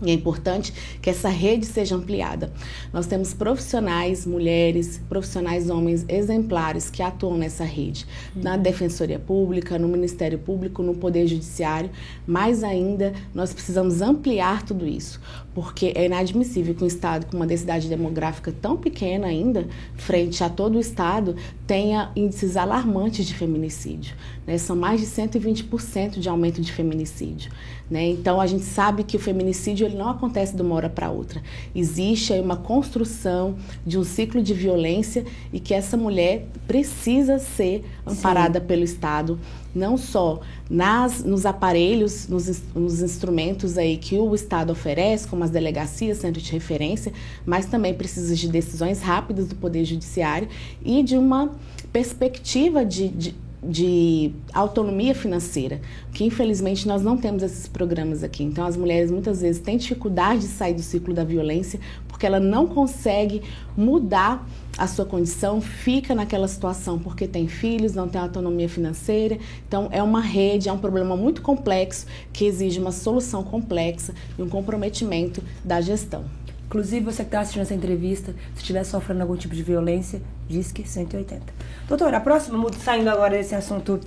E 0.00 0.10
é 0.10 0.14
importante 0.14 0.72
que 1.02 1.10
essa 1.10 1.28
rede 1.28 1.66
seja 1.66 1.96
ampliada. 1.96 2.52
Nós 2.92 3.06
temos 3.06 3.34
profissionais, 3.34 4.24
mulheres, 4.24 5.00
profissionais 5.08 5.68
homens 5.68 6.04
exemplares 6.08 6.88
que 6.88 7.02
atuam 7.02 7.36
nessa 7.36 7.64
rede, 7.64 8.06
uhum. 8.36 8.42
na 8.42 8.56
Defensoria 8.56 9.18
Pública, 9.18 9.76
no 9.76 9.88
Ministério 9.88 10.38
Público, 10.38 10.84
no 10.84 10.94
Poder 10.94 11.26
Judiciário. 11.26 11.90
Mais 12.24 12.62
ainda, 12.62 13.12
nós 13.34 13.52
precisamos 13.52 14.00
ampliar 14.00 14.62
tudo 14.62 14.86
isso, 14.86 15.20
porque 15.52 15.92
é 15.96 16.06
inadmissível 16.06 16.76
que 16.76 16.84
um 16.84 16.86
Estado 16.86 17.26
com 17.26 17.36
uma 17.36 17.46
densidade 17.46 17.88
demográfica 17.88 18.52
tão 18.52 18.76
pequena 18.76 19.26
ainda, 19.26 19.66
frente 19.96 20.44
a 20.44 20.48
todo 20.48 20.76
o 20.76 20.80
Estado, 20.80 21.34
tenha 21.66 22.12
índices 22.14 22.56
alarmantes 22.56 23.26
de 23.26 23.34
feminicídio. 23.34 24.14
Né? 24.48 24.56
São 24.56 24.74
mais 24.74 24.98
de 24.98 25.06
120% 25.06 26.18
de 26.18 26.26
aumento 26.26 26.62
de 26.62 26.72
feminicídio. 26.72 27.52
Né? 27.90 28.08
Então, 28.08 28.40
a 28.40 28.46
gente 28.46 28.64
sabe 28.64 29.04
que 29.04 29.14
o 29.14 29.20
feminicídio 29.20 29.86
ele 29.86 29.94
não 29.94 30.08
acontece 30.08 30.56
de 30.56 30.62
uma 30.62 30.74
hora 30.74 30.88
para 30.88 31.10
outra. 31.10 31.42
Existe 31.74 32.32
aí 32.32 32.40
uma 32.40 32.56
construção 32.56 33.56
de 33.86 33.98
um 33.98 34.04
ciclo 34.04 34.42
de 34.42 34.54
violência 34.54 35.26
e 35.52 35.60
que 35.60 35.74
essa 35.74 35.98
mulher 35.98 36.46
precisa 36.66 37.38
ser 37.38 37.84
amparada 38.06 38.58
Sim. 38.58 38.64
pelo 38.64 38.82
Estado, 38.84 39.38
não 39.74 39.98
só 39.98 40.40
nas, 40.70 41.22
nos 41.22 41.44
aparelhos, 41.44 42.26
nos, 42.26 42.62
nos, 42.74 43.02
instrumentos 43.02 43.76
aí 43.76 43.98
que 43.98 44.16
o 44.16 44.34
Estado 44.34 44.70
oferece, 44.70 45.28
como 45.28 45.44
as 45.44 45.50
delegacias, 45.50 46.18
centro 46.18 46.40
de 46.40 46.50
referência, 46.52 47.12
mas 47.44 47.66
também 47.66 47.92
precisa 47.92 48.34
de 48.34 48.48
decisões 48.48 49.02
rápidas 49.02 49.46
do 49.46 49.56
Poder 49.56 49.84
Judiciário 49.84 50.48
e 50.82 51.02
de 51.02 51.18
uma 51.18 51.50
perspectiva 51.92 52.82
de, 52.82 53.08
de 53.08 53.47
de 53.62 54.32
autonomia 54.52 55.14
financeira, 55.14 55.80
que 56.12 56.24
infelizmente 56.24 56.86
nós 56.86 57.02
não 57.02 57.16
temos 57.16 57.42
esses 57.42 57.66
programas 57.66 58.22
aqui. 58.22 58.44
Então 58.44 58.64
as 58.64 58.76
mulheres 58.76 59.10
muitas 59.10 59.40
vezes 59.40 59.60
têm 59.60 59.76
dificuldade 59.76 60.42
de 60.42 60.48
sair 60.48 60.74
do 60.74 60.82
ciclo 60.82 61.12
da 61.12 61.24
violência 61.24 61.80
porque 62.06 62.26
ela 62.26 62.40
não 62.40 62.66
consegue 62.66 63.42
mudar 63.76 64.46
a 64.76 64.86
sua 64.86 65.04
condição, 65.04 65.60
fica 65.60 66.14
naquela 66.14 66.46
situação 66.46 66.98
porque 66.98 67.26
tem 67.26 67.48
filhos, 67.48 67.94
não 67.94 68.08
tem 68.08 68.20
autonomia 68.20 68.68
financeira. 68.68 69.38
Então 69.66 69.88
é 69.90 70.02
uma 70.02 70.20
rede, 70.20 70.68
é 70.68 70.72
um 70.72 70.78
problema 70.78 71.16
muito 71.16 71.42
complexo 71.42 72.06
que 72.32 72.44
exige 72.44 72.78
uma 72.78 72.92
solução 72.92 73.42
complexa 73.42 74.14
e 74.38 74.42
um 74.42 74.48
comprometimento 74.48 75.42
da 75.64 75.80
gestão. 75.80 76.24
Inclusive, 76.66 77.02
você 77.02 77.22
que 77.22 77.28
está 77.28 77.40
assistindo 77.40 77.62
essa 77.62 77.74
entrevista, 77.74 78.34
se 78.54 78.60
estiver 78.60 78.84
sofrendo 78.84 79.22
algum 79.22 79.36
tipo 79.36 79.54
de 79.54 79.62
violência, 79.62 80.20
diz 80.48 80.72
que 80.72 80.88
180. 80.88 81.44
Doutora, 81.86 82.16
a 82.16 82.20
próxima, 82.20 82.66
saindo 82.72 83.10
agora 83.10 83.36
desse 83.36 83.54
assunto 83.54 84.00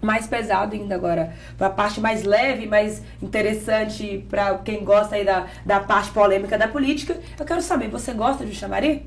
mais 0.00 0.26
pesado 0.26 0.74
ainda 0.74 0.94
agora, 0.94 1.34
para 1.58 1.66
a 1.66 1.70
parte 1.70 2.00
mais 2.00 2.24
leve, 2.24 2.66
mais 2.66 3.02
interessante 3.22 4.24
para 4.30 4.58
quem 4.58 4.84
gosta 4.84 5.16
aí 5.16 5.24
da, 5.24 5.46
da 5.64 5.80
parte 5.80 6.10
polêmica 6.10 6.56
da 6.56 6.68
política, 6.68 7.18
eu 7.38 7.44
quero 7.44 7.60
saber, 7.60 7.88
você 7.88 8.12
gosta 8.12 8.46
de 8.46 8.54
chamari? 8.54 9.06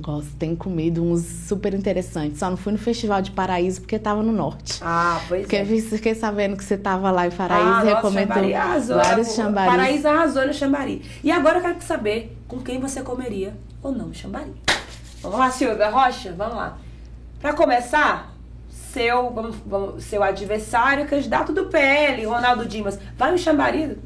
Gosto, 0.00 0.34
tenho 0.36 0.56
comido 0.56 1.04
uns 1.04 1.22
super 1.22 1.72
interessantes. 1.72 2.40
Só 2.40 2.50
não 2.50 2.56
fui 2.56 2.72
no 2.72 2.78
Festival 2.78 3.22
de 3.22 3.30
Paraíso 3.30 3.80
porque 3.80 3.94
estava 3.94 4.24
no 4.24 4.32
norte. 4.32 4.80
Ah, 4.82 5.20
pois 5.28 5.42
porque 5.42 5.56
é. 5.56 5.64
Porque 5.64 5.82
fiquei 5.82 6.14
sabendo 6.16 6.56
que 6.56 6.64
você 6.64 6.74
estava 6.74 7.12
lá 7.12 7.28
em 7.28 7.30
Paraíso 7.30 7.68
ah, 7.68 7.84
e 7.84 7.94
recomendou 7.94 8.34
chambari 8.34 8.54
arrasou, 8.54 8.96
vários 8.96 9.34
chambaris. 9.34 9.72
Paraíso 9.72 10.08
arrasou 10.08 10.46
no 10.48 10.52
chambari. 10.52 11.02
E 11.22 11.30
agora 11.30 11.58
eu 11.58 11.62
quero 11.62 11.80
saber 11.82 12.36
com 12.48 12.58
quem 12.60 12.80
você 12.80 13.02
comeria 13.02 13.54
ou 13.80 13.92
não 13.92 14.12
chambari. 14.12 14.52
Vamos 15.24 15.38
lá, 15.38 15.50
Silvia 15.50 15.88
Rocha, 15.88 16.34
vamos 16.36 16.54
lá. 16.54 16.76
Para 17.40 17.54
começar, 17.54 18.36
seu, 18.68 19.30
vamos, 19.30 19.56
vamos, 19.64 20.04
seu 20.04 20.22
adversário, 20.22 21.08
candidato 21.08 21.50
do 21.50 21.64
PL, 21.64 22.26
Ronaldo 22.26 22.66
Dimas, 22.66 22.98
vai 23.16 23.32
no 23.32 23.38
chambari? 23.38 23.96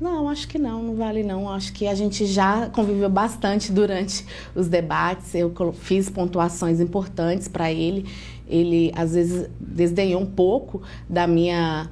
Não, 0.00 0.28
acho 0.28 0.48
que 0.48 0.58
não, 0.58 0.82
não 0.82 0.96
vale 0.96 1.22
não. 1.22 1.48
Acho 1.48 1.72
que 1.72 1.86
a 1.86 1.94
gente 1.94 2.26
já 2.26 2.68
conviveu 2.70 3.08
bastante 3.08 3.70
durante 3.70 4.26
os 4.52 4.66
debates. 4.66 5.32
Eu 5.32 5.54
fiz 5.74 6.10
pontuações 6.10 6.80
importantes 6.80 7.46
para 7.46 7.70
ele. 7.70 8.10
Ele 8.48 8.92
às 8.96 9.14
vezes 9.14 9.48
desdenhou 9.60 10.20
um 10.20 10.26
pouco 10.26 10.82
da 11.08 11.28
minha 11.28 11.88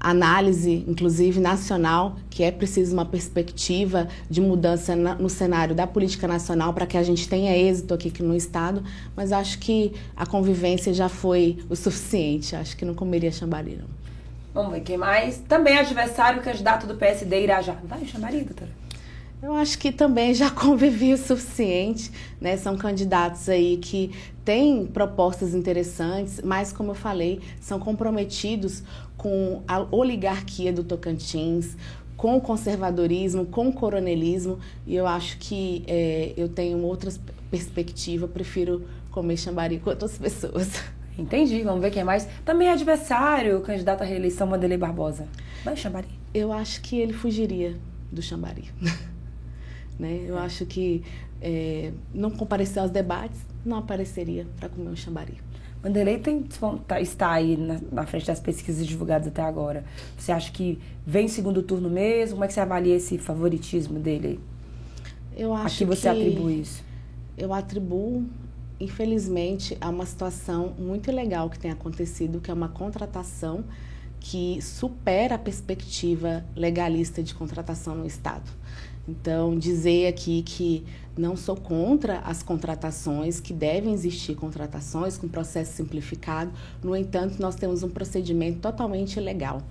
análise, 0.00 0.84
inclusive 0.88 1.38
nacional, 1.38 2.16
que 2.30 2.42
é 2.42 2.50
preciso 2.50 2.94
uma 2.94 3.04
perspectiva 3.04 4.08
de 4.28 4.40
mudança 4.40 4.96
no 4.96 5.28
cenário 5.28 5.74
da 5.74 5.86
política 5.86 6.26
nacional 6.26 6.72
para 6.72 6.86
que 6.86 6.96
a 6.96 7.02
gente 7.02 7.28
tenha 7.28 7.56
êxito 7.56 7.92
aqui 7.92 8.22
no 8.22 8.34
Estado, 8.34 8.82
mas 9.14 9.30
acho 9.30 9.58
que 9.58 9.92
a 10.16 10.24
convivência 10.24 10.94
já 10.94 11.08
foi 11.08 11.58
o 11.68 11.76
suficiente. 11.76 12.56
Acho 12.56 12.76
que 12.76 12.84
não 12.84 12.94
comeria 12.94 13.30
chambari, 13.30 13.76
não. 13.76 13.88
Vamos 14.52 14.72
ver 14.72 14.80
quem 14.80 14.96
mais. 14.96 15.38
Também 15.48 15.78
adversário, 15.78 16.42
candidato 16.42 16.86
do 16.86 16.94
PSD 16.96 17.44
Irajá. 17.44 17.76
Vai, 17.84 18.04
chamaria, 18.06 18.44
doutora? 18.44 18.79
Eu 19.42 19.54
acho 19.54 19.78
que 19.78 19.90
também 19.90 20.34
já 20.34 20.50
convivi 20.52 21.14
o 21.14 21.18
suficiente, 21.18 22.12
né? 22.40 22.56
São 22.56 22.76
candidatos 22.76 23.48
aí 23.48 23.78
que 23.78 24.10
têm 24.44 24.86
propostas 24.86 25.54
interessantes, 25.54 26.40
mas 26.44 26.72
como 26.72 26.90
eu 26.90 26.94
falei, 26.94 27.40
são 27.60 27.78
comprometidos 27.78 28.82
com 29.16 29.62
a 29.66 29.86
oligarquia 29.90 30.72
do 30.72 30.84
Tocantins, 30.84 31.76
com 32.16 32.36
o 32.36 32.40
conservadorismo, 32.40 33.46
com 33.46 33.68
o 33.68 33.72
coronelismo, 33.72 34.58
e 34.86 34.94
eu 34.94 35.06
acho 35.06 35.38
que 35.38 35.84
é, 35.86 36.34
eu 36.36 36.48
tenho 36.48 36.78
outra 36.82 37.10
perspectiva, 37.50 38.28
prefiro 38.28 38.86
comer 39.10 39.38
chambari 39.38 39.78
com 39.78 39.88
outras 39.88 40.18
pessoas. 40.18 40.68
Entendi, 41.18 41.62
vamos 41.62 41.80
ver 41.80 41.90
quem 41.90 42.04
mais. 42.04 42.28
Também 42.44 42.68
é 42.68 42.72
adversário, 42.72 43.58
o 43.58 43.60
candidato 43.62 44.02
à 44.02 44.04
reeleição, 44.04 44.50
Wanderlei 44.50 44.78
Barbosa. 44.78 45.26
Vai 45.64 45.76
Xambari? 45.76 46.08
Eu 46.32 46.52
acho 46.52 46.80
que 46.82 46.98
ele 46.98 47.12
fugiria 47.12 47.76
do 48.12 48.22
Xambari. 48.22 48.70
né? 50.00 50.24
Eu 50.26 50.38
acho 50.38 50.66
que 50.66 51.02
é, 51.40 51.92
não 52.12 52.30
comparecer 52.30 52.82
aos 52.82 52.90
debates, 52.90 53.40
não 53.64 53.76
apareceria 53.76 54.46
para 54.58 54.68
comer 54.68 54.88
um 54.88 54.96
Xambari. 54.96 55.34
Wanderlei 55.84 56.18
tem, 56.18 56.42
tá, 56.86 57.00
está 57.00 57.30
aí 57.30 57.56
na, 57.56 57.80
na, 57.90 58.06
frente 58.06 58.26
das 58.26 58.40
pesquisas 58.40 58.86
divulgadas 58.86 59.28
até 59.28 59.42
agora. 59.42 59.84
Você 60.18 60.32
acha 60.32 60.50
que 60.50 60.78
vem 61.06 61.28
segundo 61.28 61.62
turno 61.62 61.88
mesmo? 61.88 62.34
Como 62.34 62.44
é 62.44 62.48
que 62.48 62.52
você 62.52 62.60
avalia 62.60 62.96
esse 62.96 63.16
favoritismo 63.16 63.98
dele? 63.98 64.40
Eu 65.36 65.54
acho 65.54 65.78
que 65.78 65.84
você 65.84 66.08
atribui 66.08 66.60
isso? 66.60 66.84
Eu 67.38 67.54
atribuo 67.54 68.26
infelizmente, 68.80 69.76
há 69.78 69.90
uma 69.90 70.06
situação 70.06 70.74
muito 70.78 71.12
legal 71.12 71.50
que 71.50 71.58
tem 71.58 71.70
acontecido, 71.70 72.40
que 72.40 72.50
é 72.50 72.54
uma 72.54 72.70
contratação 72.70 73.62
que 74.18 74.60
supera 74.62 75.34
a 75.34 75.38
perspectiva 75.38 76.44
legalista 76.56 77.22
de 77.22 77.34
contratação 77.34 77.94
no 77.94 78.06
Estado. 78.06 78.50
Então, 79.08 79.58
dizer 79.58 80.06
aqui 80.06 80.42
que 80.42 80.84
não 81.16 81.36
sou 81.36 81.56
contra 81.56 82.18
as 82.20 82.42
contratações, 82.42 83.40
que 83.40 83.52
devem 83.52 83.92
existir 83.92 84.34
contratações 84.34 85.18
com 85.18 85.28
processo 85.28 85.72
simplificado, 85.72 86.52
no 86.82 86.96
entanto, 86.96 87.40
nós 87.40 87.54
temos 87.56 87.82
um 87.82 87.88
procedimento 87.88 88.60
totalmente 88.60 89.16
ilegal, 89.16 89.62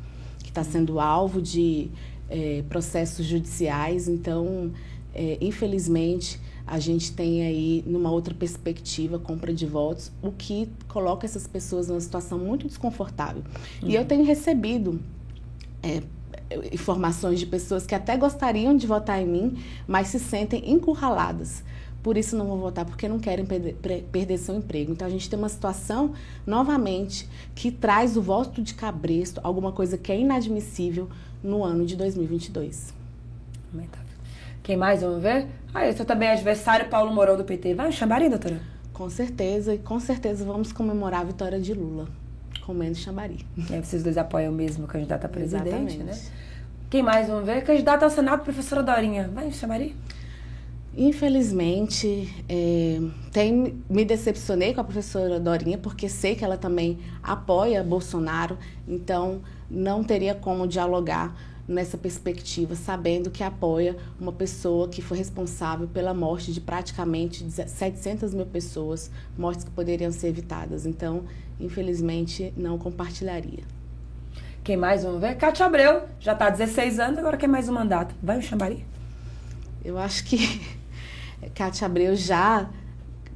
que 0.43 0.49
está 0.49 0.63
sendo 0.63 0.99
alvo 0.99 1.41
de 1.41 1.89
é, 2.29 2.63
processos 2.67 3.25
judiciais, 3.25 4.07
então, 4.07 4.71
é, 5.13 5.37
infelizmente, 5.41 6.39
a 6.67 6.77
gente 6.77 7.11
tem 7.13 7.41
aí, 7.41 7.83
numa 7.87 8.11
outra 8.11 8.33
perspectiva, 8.33 9.17
compra 9.17 9.51
de 9.51 9.65
votos, 9.65 10.11
o 10.21 10.31
que 10.31 10.69
coloca 10.87 11.25
essas 11.25 11.47
pessoas 11.47 11.87
numa 11.87 11.99
situação 11.99 12.37
muito 12.37 12.67
desconfortável. 12.67 13.41
Uhum. 13.81 13.89
E 13.89 13.95
eu 13.95 14.01
uhum. 14.01 14.07
tenho 14.07 14.23
recebido 14.23 14.99
é, 15.81 16.03
informações 16.71 17.39
de 17.39 17.45
pessoas 17.45 17.85
que 17.85 17.95
até 17.95 18.17
gostariam 18.17 18.75
de 18.75 18.87
votar 18.87 19.21
em 19.21 19.27
mim, 19.27 19.63
mas 19.87 20.07
se 20.07 20.19
sentem 20.19 20.71
encurraladas. 20.71 21.63
Por 22.01 22.17
isso 22.17 22.35
não 22.37 22.47
vão 22.47 22.57
votar, 22.59 22.85
porque 22.85 23.07
não 23.09 23.19
querem 23.19 23.45
perder, 23.45 23.75
perder 24.11 24.37
seu 24.37 24.55
emprego. 24.55 24.91
Então 24.91 25.05
a 25.07 25.11
gente 25.11 25.29
tem 25.29 25.37
uma 25.37 25.49
situação, 25.49 26.13
novamente, 26.47 27.27
que 27.53 27.69
traz 27.69 28.15
o 28.15 28.21
voto 28.21 28.61
de 28.61 28.73
cabresto, 28.73 29.41
alguma 29.43 29.71
coisa 29.71 29.97
que 29.97 30.11
é 30.11 30.19
inadmissível 30.19 31.09
no 31.43 31.63
ano 31.63 31.85
de 31.85 31.95
2022. 31.97 32.93
Lamentável. 33.73 34.07
Quem 34.63 34.77
mais? 34.77 35.01
Vamos 35.01 35.21
ver? 35.21 35.47
Ah, 35.73 35.87
esse 35.87 36.03
também 36.05 36.29
é 36.29 36.33
adversário 36.33 36.89
Paulo 36.89 37.13
Mourão 37.13 37.35
do 37.35 37.43
PT. 37.43 37.73
Vai, 37.73 37.91
Xambari, 37.91 38.29
doutora? 38.29 38.61
Com 38.93 39.09
certeza, 39.09 39.73
e 39.73 39.77
com 39.77 39.99
certeza 39.99 40.45
vamos 40.45 40.71
comemorar 40.71 41.21
a 41.21 41.23
vitória 41.25 41.59
de 41.59 41.73
Lula, 41.73 42.07
comendo 42.69 42.95
Xambari. 42.95 43.43
É, 43.71 43.81
vocês 43.81 44.03
dois 44.03 44.15
apoiam 44.15 44.53
mesmo 44.53 44.85
o 44.85 44.87
candidato 44.87 45.25
a 45.25 45.27
presidente, 45.27 45.95
Exatamente. 45.95 46.03
né? 46.03 46.15
Quem 46.87 47.01
mais? 47.01 47.27
Vamos 47.27 47.43
ver? 47.43 47.63
Candidato 47.63 48.03
ao 48.03 48.11
Senado, 48.11 48.43
professora 48.43 48.83
Dorinha. 48.83 49.27
Vai, 49.33 49.51
Xambari? 49.51 49.95
Infelizmente, 50.95 52.31
é, 52.47 52.99
tem, 53.31 53.81
me 53.89 54.05
decepcionei 54.05 54.75
com 54.75 54.81
a 54.81 54.83
professora 54.83 55.39
Dorinha, 55.39 55.79
porque 55.79 56.07
sei 56.07 56.35
que 56.35 56.45
ela 56.45 56.57
também 56.57 56.99
apoia 57.23 57.83
Bolsonaro, 57.83 58.55
então 58.87 59.41
não 59.67 60.03
teria 60.03 60.35
como 60.35 60.67
dialogar 60.67 61.35
nessa 61.69 61.99
perspectiva, 61.99 62.75
sabendo 62.75 63.29
que 63.29 63.43
apoia 63.43 63.95
uma 64.19 64.33
pessoa 64.33 64.89
que 64.89 65.03
foi 65.03 65.19
responsável 65.19 65.87
pela 65.87 66.15
morte 66.15 66.51
de 66.51 66.59
praticamente 66.59 67.45
700 67.51 68.33
mil 68.33 68.47
pessoas, 68.47 69.11
mortes 69.37 69.63
que 69.63 69.69
poderiam 69.69 70.11
ser 70.11 70.29
evitadas. 70.29 70.87
Então, 70.87 71.25
infelizmente, 71.59 72.51
não 72.57 72.79
compartilharia. 72.79 73.63
Quem 74.63 74.75
mais? 74.75 75.03
Vamos 75.03 75.21
ver? 75.21 75.37
Cátia 75.37 75.67
Abreu, 75.67 76.01
já 76.19 76.33
está 76.33 76.47
há 76.47 76.49
16 76.49 76.99
anos, 76.99 77.19
agora 77.19 77.37
quer 77.37 77.47
mais 77.47 77.69
um 77.69 77.73
mandato. 77.73 78.15
Vai, 78.21 78.41
Xambari? 78.41 78.83
Eu 79.85 79.99
acho 79.99 80.25
que 80.25 80.59
Cátia 81.53 81.85
Abreu 81.85 82.15
já 82.15 82.67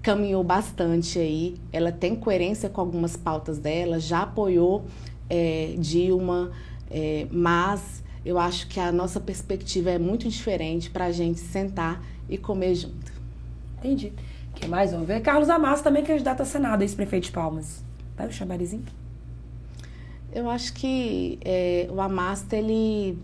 caminhou 0.01 0.43
bastante 0.43 1.19
aí. 1.19 1.55
Ela 1.71 1.91
tem 1.91 2.15
coerência 2.15 2.67
com 2.67 2.81
algumas 2.81 3.15
pautas 3.15 3.59
dela, 3.59 3.99
já 3.99 4.23
apoiou 4.23 4.85
é, 5.29 5.75
Dilma, 5.77 6.51
é, 6.89 7.27
mas 7.31 8.02
eu 8.25 8.39
acho 8.39 8.67
que 8.67 8.79
a 8.79 8.91
nossa 8.91 9.19
perspectiva 9.19 9.91
é 9.91 9.97
muito 9.97 10.27
diferente 10.29 10.89
para 10.89 11.05
a 11.05 11.11
gente 11.11 11.39
sentar 11.39 12.03
e 12.29 12.37
comer 12.37 12.75
junto. 12.75 13.11
Entendi. 13.79 14.13
Quem 14.55 14.69
mais? 14.69 14.91
Vamos 14.91 15.07
ver? 15.07 15.21
Carlos 15.21 15.49
Amassa, 15.49 15.83
também 15.83 16.03
candidato 16.03 16.41
a 16.41 16.45
Senado, 16.45 16.83
ex-prefeito 16.83 17.25
de 17.25 17.31
Palmas. 17.31 17.83
Vai, 18.15 18.27
o 18.27 18.31
Xambarizinho? 18.31 18.85
Eu 20.31 20.49
acho 20.49 20.73
que 20.73 21.37
é, 21.43 21.87
o 21.91 21.99
Amasta, 21.99 22.55
ele 22.55 23.17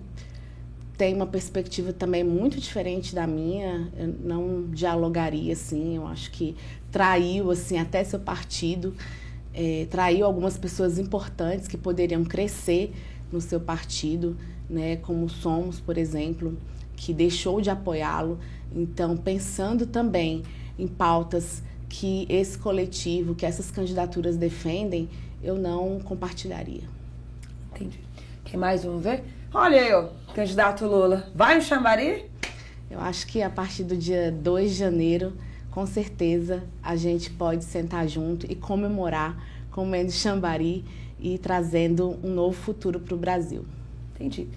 tem 0.97 1.15
uma 1.15 1.25
perspectiva 1.25 1.93
também 1.93 2.25
muito 2.25 2.59
diferente 2.59 3.15
da 3.15 3.25
minha. 3.25 3.89
Eu 3.97 4.07
não 4.07 4.65
dialogaria 4.69 5.53
assim. 5.53 5.95
Eu 5.95 6.05
acho 6.05 6.29
que 6.29 6.57
traiu 6.91 7.49
assim 7.51 7.79
até 7.79 8.03
seu 8.03 8.19
partido, 8.19 8.93
é, 9.53 9.87
traiu 9.89 10.25
algumas 10.25 10.57
pessoas 10.57 10.99
importantes 10.99 11.67
que 11.67 11.77
poderiam 11.77 12.23
crescer 12.25 12.93
no 13.31 13.39
seu 13.39 13.59
partido, 13.59 14.35
né? 14.69 14.97
Como 14.97 15.27
Somos, 15.29 15.79
por 15.79 15.97
exemplo, 15.97 16.57
que 16.95 17.13
deixou 17.13 17.61
de 17.61 17.69
apoiá-lo. 17.69 18.39
Então, 18.73 19.17
pensando 19.17 19.87
também 19.87 20.43
em 20.77 20.87
pautas 20.87 21.63
que 21.87 22.25
esse 22.29 22.57
coletivo, 22.57 23.33
que 23.33 23.45
essas 23.45 23.71
candidaturas 23.71 24.37
defendem, 24.37 25.09
eu 25.41 25.57
não 25.57 25.99
compartilharia. 25.99 26.83
Entendi. 27.73 27.99
Quem 28.45 28.59
mais? 28.59 28.83
Vamos 28.83 29.03
ver? 29.03 29.23
Olha 29.53 29.81
aí, 29.81 29.93
ó, 29.93 30.09
candidato 30.33 30.85
Lula. 30.85 31.27
Vai 31.33 31.55
no 31.55 31.61
Xambari? 31.61 32.25
Eu 32.89 32.99
acho 32.99 33.25
que 33.27 33.41
a 33.41 33.49
partir 33.49 33.83
do 33.83 33.95
dia 33.95 34.31
2 34.31 34.71
de 34.71 34.77
janeiro, 34.77 35.33
com 35.71 35.85
certeza, 35.85 36.63
a 36.83 36.95
gente 36.95 37.29
pode 37.31 37.63
sentar 37.63 38.07
junto 38.07 38.45
e 38.51 38.55
comemorar 38.55 39.37
comendo 39.71 40.11
Xambari 40.11 40.83
e 41.19 41.37
trazendo 41.37 42.17
um 42.23 42.33
novo 42.33 42.53
futuro 42.53 42.99
para 42.99 43.15
o 43.15 43.17
Brasil. 43.17 43.65
Entendi. 44.19 44.49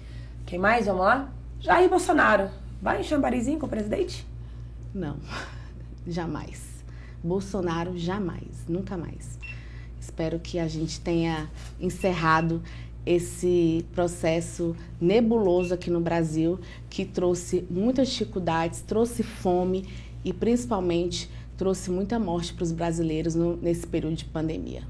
Quem 0.45 0.59
mais? 0.59 0.87
Vamos 0.87 1.01
lá? 1.01 1.31
Jair 1.61 1.89
Bolsonaro. 1.89 2.49
Vai 2.81 2.99
em 2.99 3.03
Xambarizinho 3.03 3.57
com 3.57 3.65
o 3.65 3.69
presidente? 3.69 4.27
Não, 4.93 5.15
jamais. 6.05 6.83
Bolsonaro, 7.23 7.97
jamais, 7.97 8.65
nunca 8.67 8.97
mais. 8.97 9.39
Espero 9.97 10.37
que 10.37 10.59
a 10.59 10.67
gente 10.67 10.99
tenha 10.99 11.49
encerrado 11.79 12.61
esse 13.05 13.85
processo 13.93 14.75
nebuloso 14.99 15.73
aqui 15.73 15.89
no 15.89 16.01
Brasil, 16.01 16.59
que 16.89 17.05
trouxe 17.05 17.65
muitas 17.69 18.09
dificuldades, 18.09 18.81
trouxe 18.81 19.23
fome 19.23 19.87
e 20.23 20.33
principalmente 20.33 21.29
trouxe 21.57 21.89
muita 21.89 22.19
morte 22.19 22.53
para 22.53 22.63
os 22.63 22.73
brasileiros 22.73 23.35
no, 23.35 23.55
nesse 23.55 23.87
período 23.87 24.15
de 24.15 24.25
pandemia. 24.25 24.83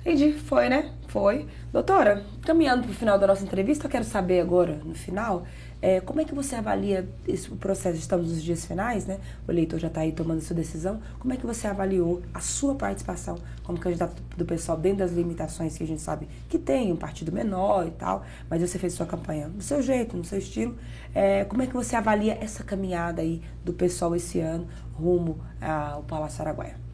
Entendi, 0.00 0.32
foi, 0.32 0.68
né? 0.68 0.92
Foi. 1.16 1.46
Doutora, 1.72 2.26
caminhando 2.42 2.82
para 2.82 2.90
o 2.90 2.94
final 2.94 3.18
da 3.18 3.26
nossa 3.26 3.42
entrevista, 3.42 3.86
eu 3.86 3.90
quero 3.90 4.04
saber 4.04 4.38
agora, 4.38 4.78
no 4.84 4.94
final, 4.94 5.46
é, 5.80 5.98
como 5.98 6.20
é 6.20 6.26
que 6.26 6.34
você 6.34 6.54
avalia 6.54 7.08
esse, 7.26 7.50
o 7.50 7.56
processo? 7.56 7.96
Estamos 7.96 8.28
nos 8.28 8.42
dias 8.42 8.66
finais, 8.66 9.06
né? 9.06 9.18
O 9.48 9.50
eleitor 9.50 9.78
já 9.78 9.88
está 9.88 10.02
aí 10.02 10.12
tomando 10.12 10.42
sua 10.42 10.54
decisão. 10.54 11.00
Como 11.18 11.32
é 11.32 11.38
que 11.38 11.46
você 11.46 11.66
avaliou 11.68 12.20
a 12.34 12.40
sua 12.40 12.74
participação 12.74 13.38
como 13.64 13.78
candidato 13.78 14.22
do 14.36 14.44
pessoal 14.44 14.76
dentro 14.76 14.98
das 14.98 15.12
limitações 15.12 15.78
que 15.78 15.84
a 15.84 15.86
gente 15.86 16.02
sabe 16.02 16.28
que 16.50 16.58
tem, 16.58 16.92
um 16.92 16.96
partido 16.96 17.32
menor 17.32 17.86
e 17.86 17.92
tal, 17.92 18.22
mas 18.50 18.60
você 18.60 18.78
fez 18.78 18.92
sua 18.92 19.06
campanha 19.06 19.48
do 19.48 19.62
seu 19.62 19.80
jeito, 19.80 20.18
no 20.18 20.24
seu 20.24 20.38
estilo. 20.38 20.76
É, 21.14 21.46
como 21.46 21.62
é 21.62 21.66
que 21.66 21.72
você 21.72 21.96
avalia 21.96 22.36
essa 22.42 22.62
caminhada 22.62 23.22
aí 23.22 23.40
do 23.64 23.72
pessoal 23.72 24.14
esse 24.14 24.38
ano 24.38 24.68
rumo 24.92 25.38
ao 25.62 26.02
Palácio 26.02 26.42
Araguaia? 26.42 26.85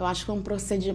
Eu 0.00 0.06
acho 0.06 0.24
que 0.24 0.30
é 0.30 0.34
um, 0.34 0.42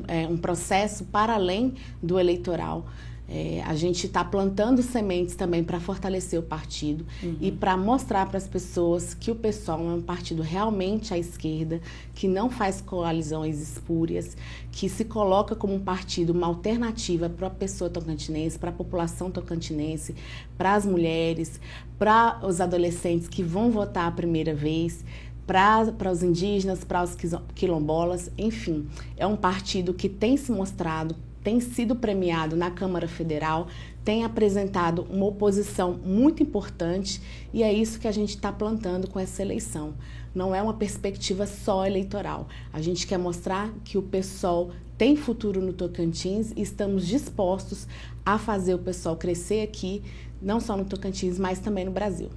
é 0.08 0.28
um 0.28 0.36
processo 0.36 1.06
para 1.06 1.36
além 1.36 1.76
do 2.02 2.20
eleitoral. 2.20 2.88
É, 3.28 3.64
a 3.66 3.74
gente 3.74 4.06
está 4.06 4.24
plantando 4.24 4.84
sementes 4.84 5.36
também 5.36 5.64
para 5.64 5.80
fortalecer 5.80 6.40
o 6.40 6.44
partido 6.44 7.06
uhum. 7.24 7.38
e 7.42 7.52
para 7.52 7.76
mostrar 7.76 8.28
para 8.28 8.38
as 8.38 8.48
pessoas 8.48 9.16
que 9.16 9.32
o 9.32 9.36
PSOL 9.36 9.80
é 9.80 9.94
um 9.96 10.02
partido 10.02 10.44
realmente 10.44 11.12
à 11.12 11.18
esquerda, 11.18 11.82
que 12.14 12.28
não 12.28 12.52
faz 12.52 12.82
coalizões 12.82 13.60
espúrias, 13.60 14.38
que 14.72 14.88
se 14.88 15.06
coloca 15.06 15.56
como 15.56 15.74
um 15.74 15.80
partido, 15.80 16.32
uma 16.32 16.46
alternativa 16.46 17.28
para 17.28 17.48
a 17.48 17.52
pessoa 17.52 17.90
tocantinense, 17.90 18.60
para 18.60 18.70
a 18.70 18.74
população 18.74 19.32
tocantinense, 19.32 20.14
para 20.56 20.76
as 20.76 20.86
mulheres, 20.86 21.60
para 21.98 22.40
os 22.44 22.62
adolescentes 22.62 23.28
que 23.28 23.42
vão 23.42 23.72
votar 23.72 24.08
a 24.08 24.12
primeira 24.12 24.54
vez 24.54 25.04
para 25.46 26.12
os 26.12 26.24
indígenas, 26.24 26.84
para 26.84 27.04
os 27.04 27.16
quilombolas, 27.54 28.32
enfim, 28.38 28.88
é 29.16 29.28
um 29.28 29.36
partido 29.36 29.94
que 29.94 30.10
tem 30.10 30.38
se 30.38 30.52
mostrado, 30.52 31.16
tem 31.44 31.60
sido 31.60 31.96
premiado 31.96 32.56
na 32.56 32.72
Câmara 32.72 33.08
Federal, 33.08 33.68
tem 34.04 34.24
apresentado 34.24 35.06
uma 35.10 35.26
oposição 35.26 35.94
muito 35.94 36.42
importante 36.42 37.22
e 37.54 37.62
é 37.62 37.72
isso 37.72 38.00
que 38.00 38.08
a 38.08 38.12
gente 38.12 38.30
está 38.30 38.52
plantando 38.52 39.08
com 39.08 39.20
essa 39.20 39.42
eleição. 39.42 39.94
Não 40.34 40.54
é 40.54 40.62
uma 40.62 40.74
perspectiva 40.74 41.46
só 41.46 41.86
eleitoral. 41.86 42.48
A 42.74 42.82
gente 42.82 43.06
quer 43.06 43.18
mostrar 43.18 43.72
que 43.84 43.98
o 43.98 44.02
PSOL 44.02 44.72
tem 44.98 45.16
futuro 45.16 45.62
no 45.62 45.74
Tocantins 45.74 46.52
e 46.56 46.62
estamos 46.62 47.06
dispostos 47.08 47.88
a 48.26 48.40
fazer 48.40 48.74
o 48.74 48.80
PSOL 48.80 49.16
crescer 49.16 49.62
aqui, 49.62 50.04
não 50.42 50.60
só 50.60 50.76
no 50.76 50.86
Tocantins, 50.86 51.38
mas 51.38 51.60
também 51.60 51.86
no 51.86 51.92
Brasil. 51.92 52.30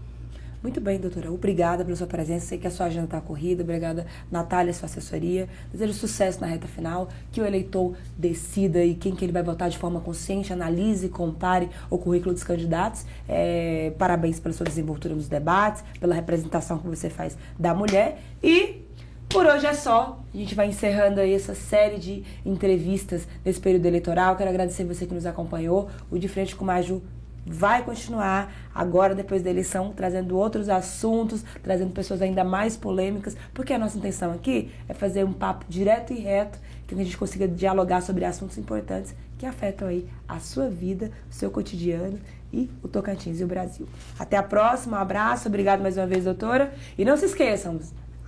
Muito 0.60 0.80
bem, 0.80 0.98
doutora. 0.98 1.30
Obrigada 1.30 1.84
pela 1.84 1.96
sua 1.96 2.06
presença. 2.06 2.46
Sei 2.46 2.58
que 2.58 2.66
a 2.66 2.70
sua 2.70 2.86
agenda 2.86 3.04
está 3.04 3.20
corrida. 3.20 3.62
Obrigada, 3.62 4.06
Natália, 4.30 4.72
sua 4.72 4.86
assessoria. 4.86 5.48
Desejo 5.70 5.92
sucesso 5.92 6.40
na 6.40 6.48
reta 6.48 6.66
final, 6.66 7.08
que 7.30 7.40
o 7.40 7.46
eleitor 7.46 7.94
decida 8.16 8.84
e 8.84 8.94
quem 8.94 9.14
que 9.14 9.24
ele 9.24 9.32
vai 9.32 9.42
votar 9.42 9.70
de 9.70 9.78
forma 9.78 10.00
consciente, 10.00 10.52
analise, 10.52 11.08
compare 11.08 11.70
o 11.88 11.96
currículo 11.96 12.34
dos 12.34 12.42
candidatos. 12.42 13.04
É, 13.28 13.92
parabéns 13.98 14.40
pela 14.40 14.52
sua 14.52 14.66
desenvoltura 14.66 15.14
nos 15.14 15.28
debates, 15.28 15.84
pela 16.00 16.14
representação 16.14 16.78
que 16.78 16.88
você 16.88 17.08
faz 17.08 17.38
da 17.56 17.72
mulher. 17.72 18.20
E 18.42 18.82
por 19.28 19.46
hoje 19.46 19.66
é 19.66 19.74
só. 19.74 20.18
A 20.34 20.36
gente 20.36 20.56
vai 20.56 20.66
encerrando 20.66 21.20
aí 21.20 21.34
essa 21.34 21.54
série 21.54 21.98
de 21.98 22.24
entrevistas 22.44 23.28
nesse 23.44 23.60
período 23.60 23.86
eleitoral. 23.86 24.34
Quero 24.34 24.50
agradecer 24.50 24.84
você 24.84 25.06
que 25.06 25.14
nos 25.14 25.26
acompanhou. 25.26 25.88
O 26.10 26.18
De 26.18 26.26
Frente 26.26 26.56
com 26.56 26.64
Maju 26.64 27.00
vai 27.50 27.82
continuar 27.82 28.52
agora, 28.74 29.14
depois 29.14 29.42
da 29.42 29.50
eleição, 29.50 29.92
trazendo 29.92 30.36
outros 30.36 30.68
assuntos, 30.68 31.44
trazendo 31.62 31.92
pessoas 31.92 32.22
ainda 32.22 32.44
mais 32.44 32.76
polêmicas, 32.76 33.36
porque 33.52 33.72
a 33.72 33.78
nossa 33.78 33.98
intenção 33.98 34.32
aqui 34.32 34.70
é 34.88 34.94
fazer 34.94 35.24
um 35.24 35.32
papo 35.32 35.64
direto 35.68 36.12
e 36.12 36.20
reto, 36.20 36.58
que 36.86 36.94
a 36.94 36.98
gente 36.98 37.16
consiga 37.18 37.46
dialogar 37.46 38.00
sobre 38.00 38.24
assuntos 38.24 38.56
importantes 38.56 39.14
que 39.36 39.46
afetam 39.46 39.88
aí 39.88 40.08
a 40.26 40.40
sua 40.40 40.68
vida, 40.68 41.10
o 41.30 41.34
seu 41.34 41.50
cotidiano 41.50 42.18
e 42.52 42.70
o 42.82 42.88
Tocantins 42.88 43.40
e 43.40 43.44
o 43.44 43.46
Brasil. 43.46 43.86
Até 44.18 44.36
a 44.36 44.42
próxima, 44.42 44.96
um 44.96 45.00
abraço, 45.00 45.48
obrigado 45.48 45.80
mais 45.80 45.96
uma 45.96 46.06
vez, 46.06 46.24
doutora. 46.24 46.72
E 46.96 47.04
não 47.04 47.16
se 47.16 47.26
esqueçam, 47.26 47.78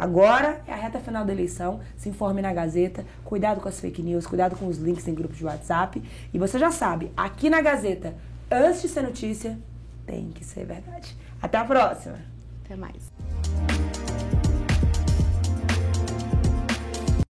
Agora 0.00 0.62
é 0.66 0.72
a 0.72 0.76
reta 0.76 0.98
final 0.98 1.26
da 1.26 1.33
eleição. 1.33 1.80
Se 1.94 2.09
informe 2.09 2.40
na 2.40 2.54
Gazeta. 2.54 3.04
Cuidado 3.22 3.61
com 3.61 3.68
as 3.68 3.78
fake 3.78 4.02
news, 4.02 4.26
cuidado 4.26 4.56
com 4.56 4.66
os 4.66 4.78
links 4.78 5.06
em 5.06 5.14
grupos 5.14 5.37
de 5.37 5.44
WhatsApp. 5.44 6.02
E 6.33 6.38
você 6.38 6.59
já 6.59 6.70
sabe, 6.70 7.12
aqui 7.14 7.50
na 7.50 7.61
Gazeta, 7.61 8.14
antes 8.50 8.82
de 8.82 8.88
ser 8.88 9.02
notícia, 9.02 9.58
tem 10.06 10.30
que 10.30 10.44
ser 10.44 10.64
verdade. 10.64 11.16
Até 11.40 11.58
a 11.58 11.64
próxima. 11.64 12.18
Até 12.64 12.76
mais. 12.76 13.10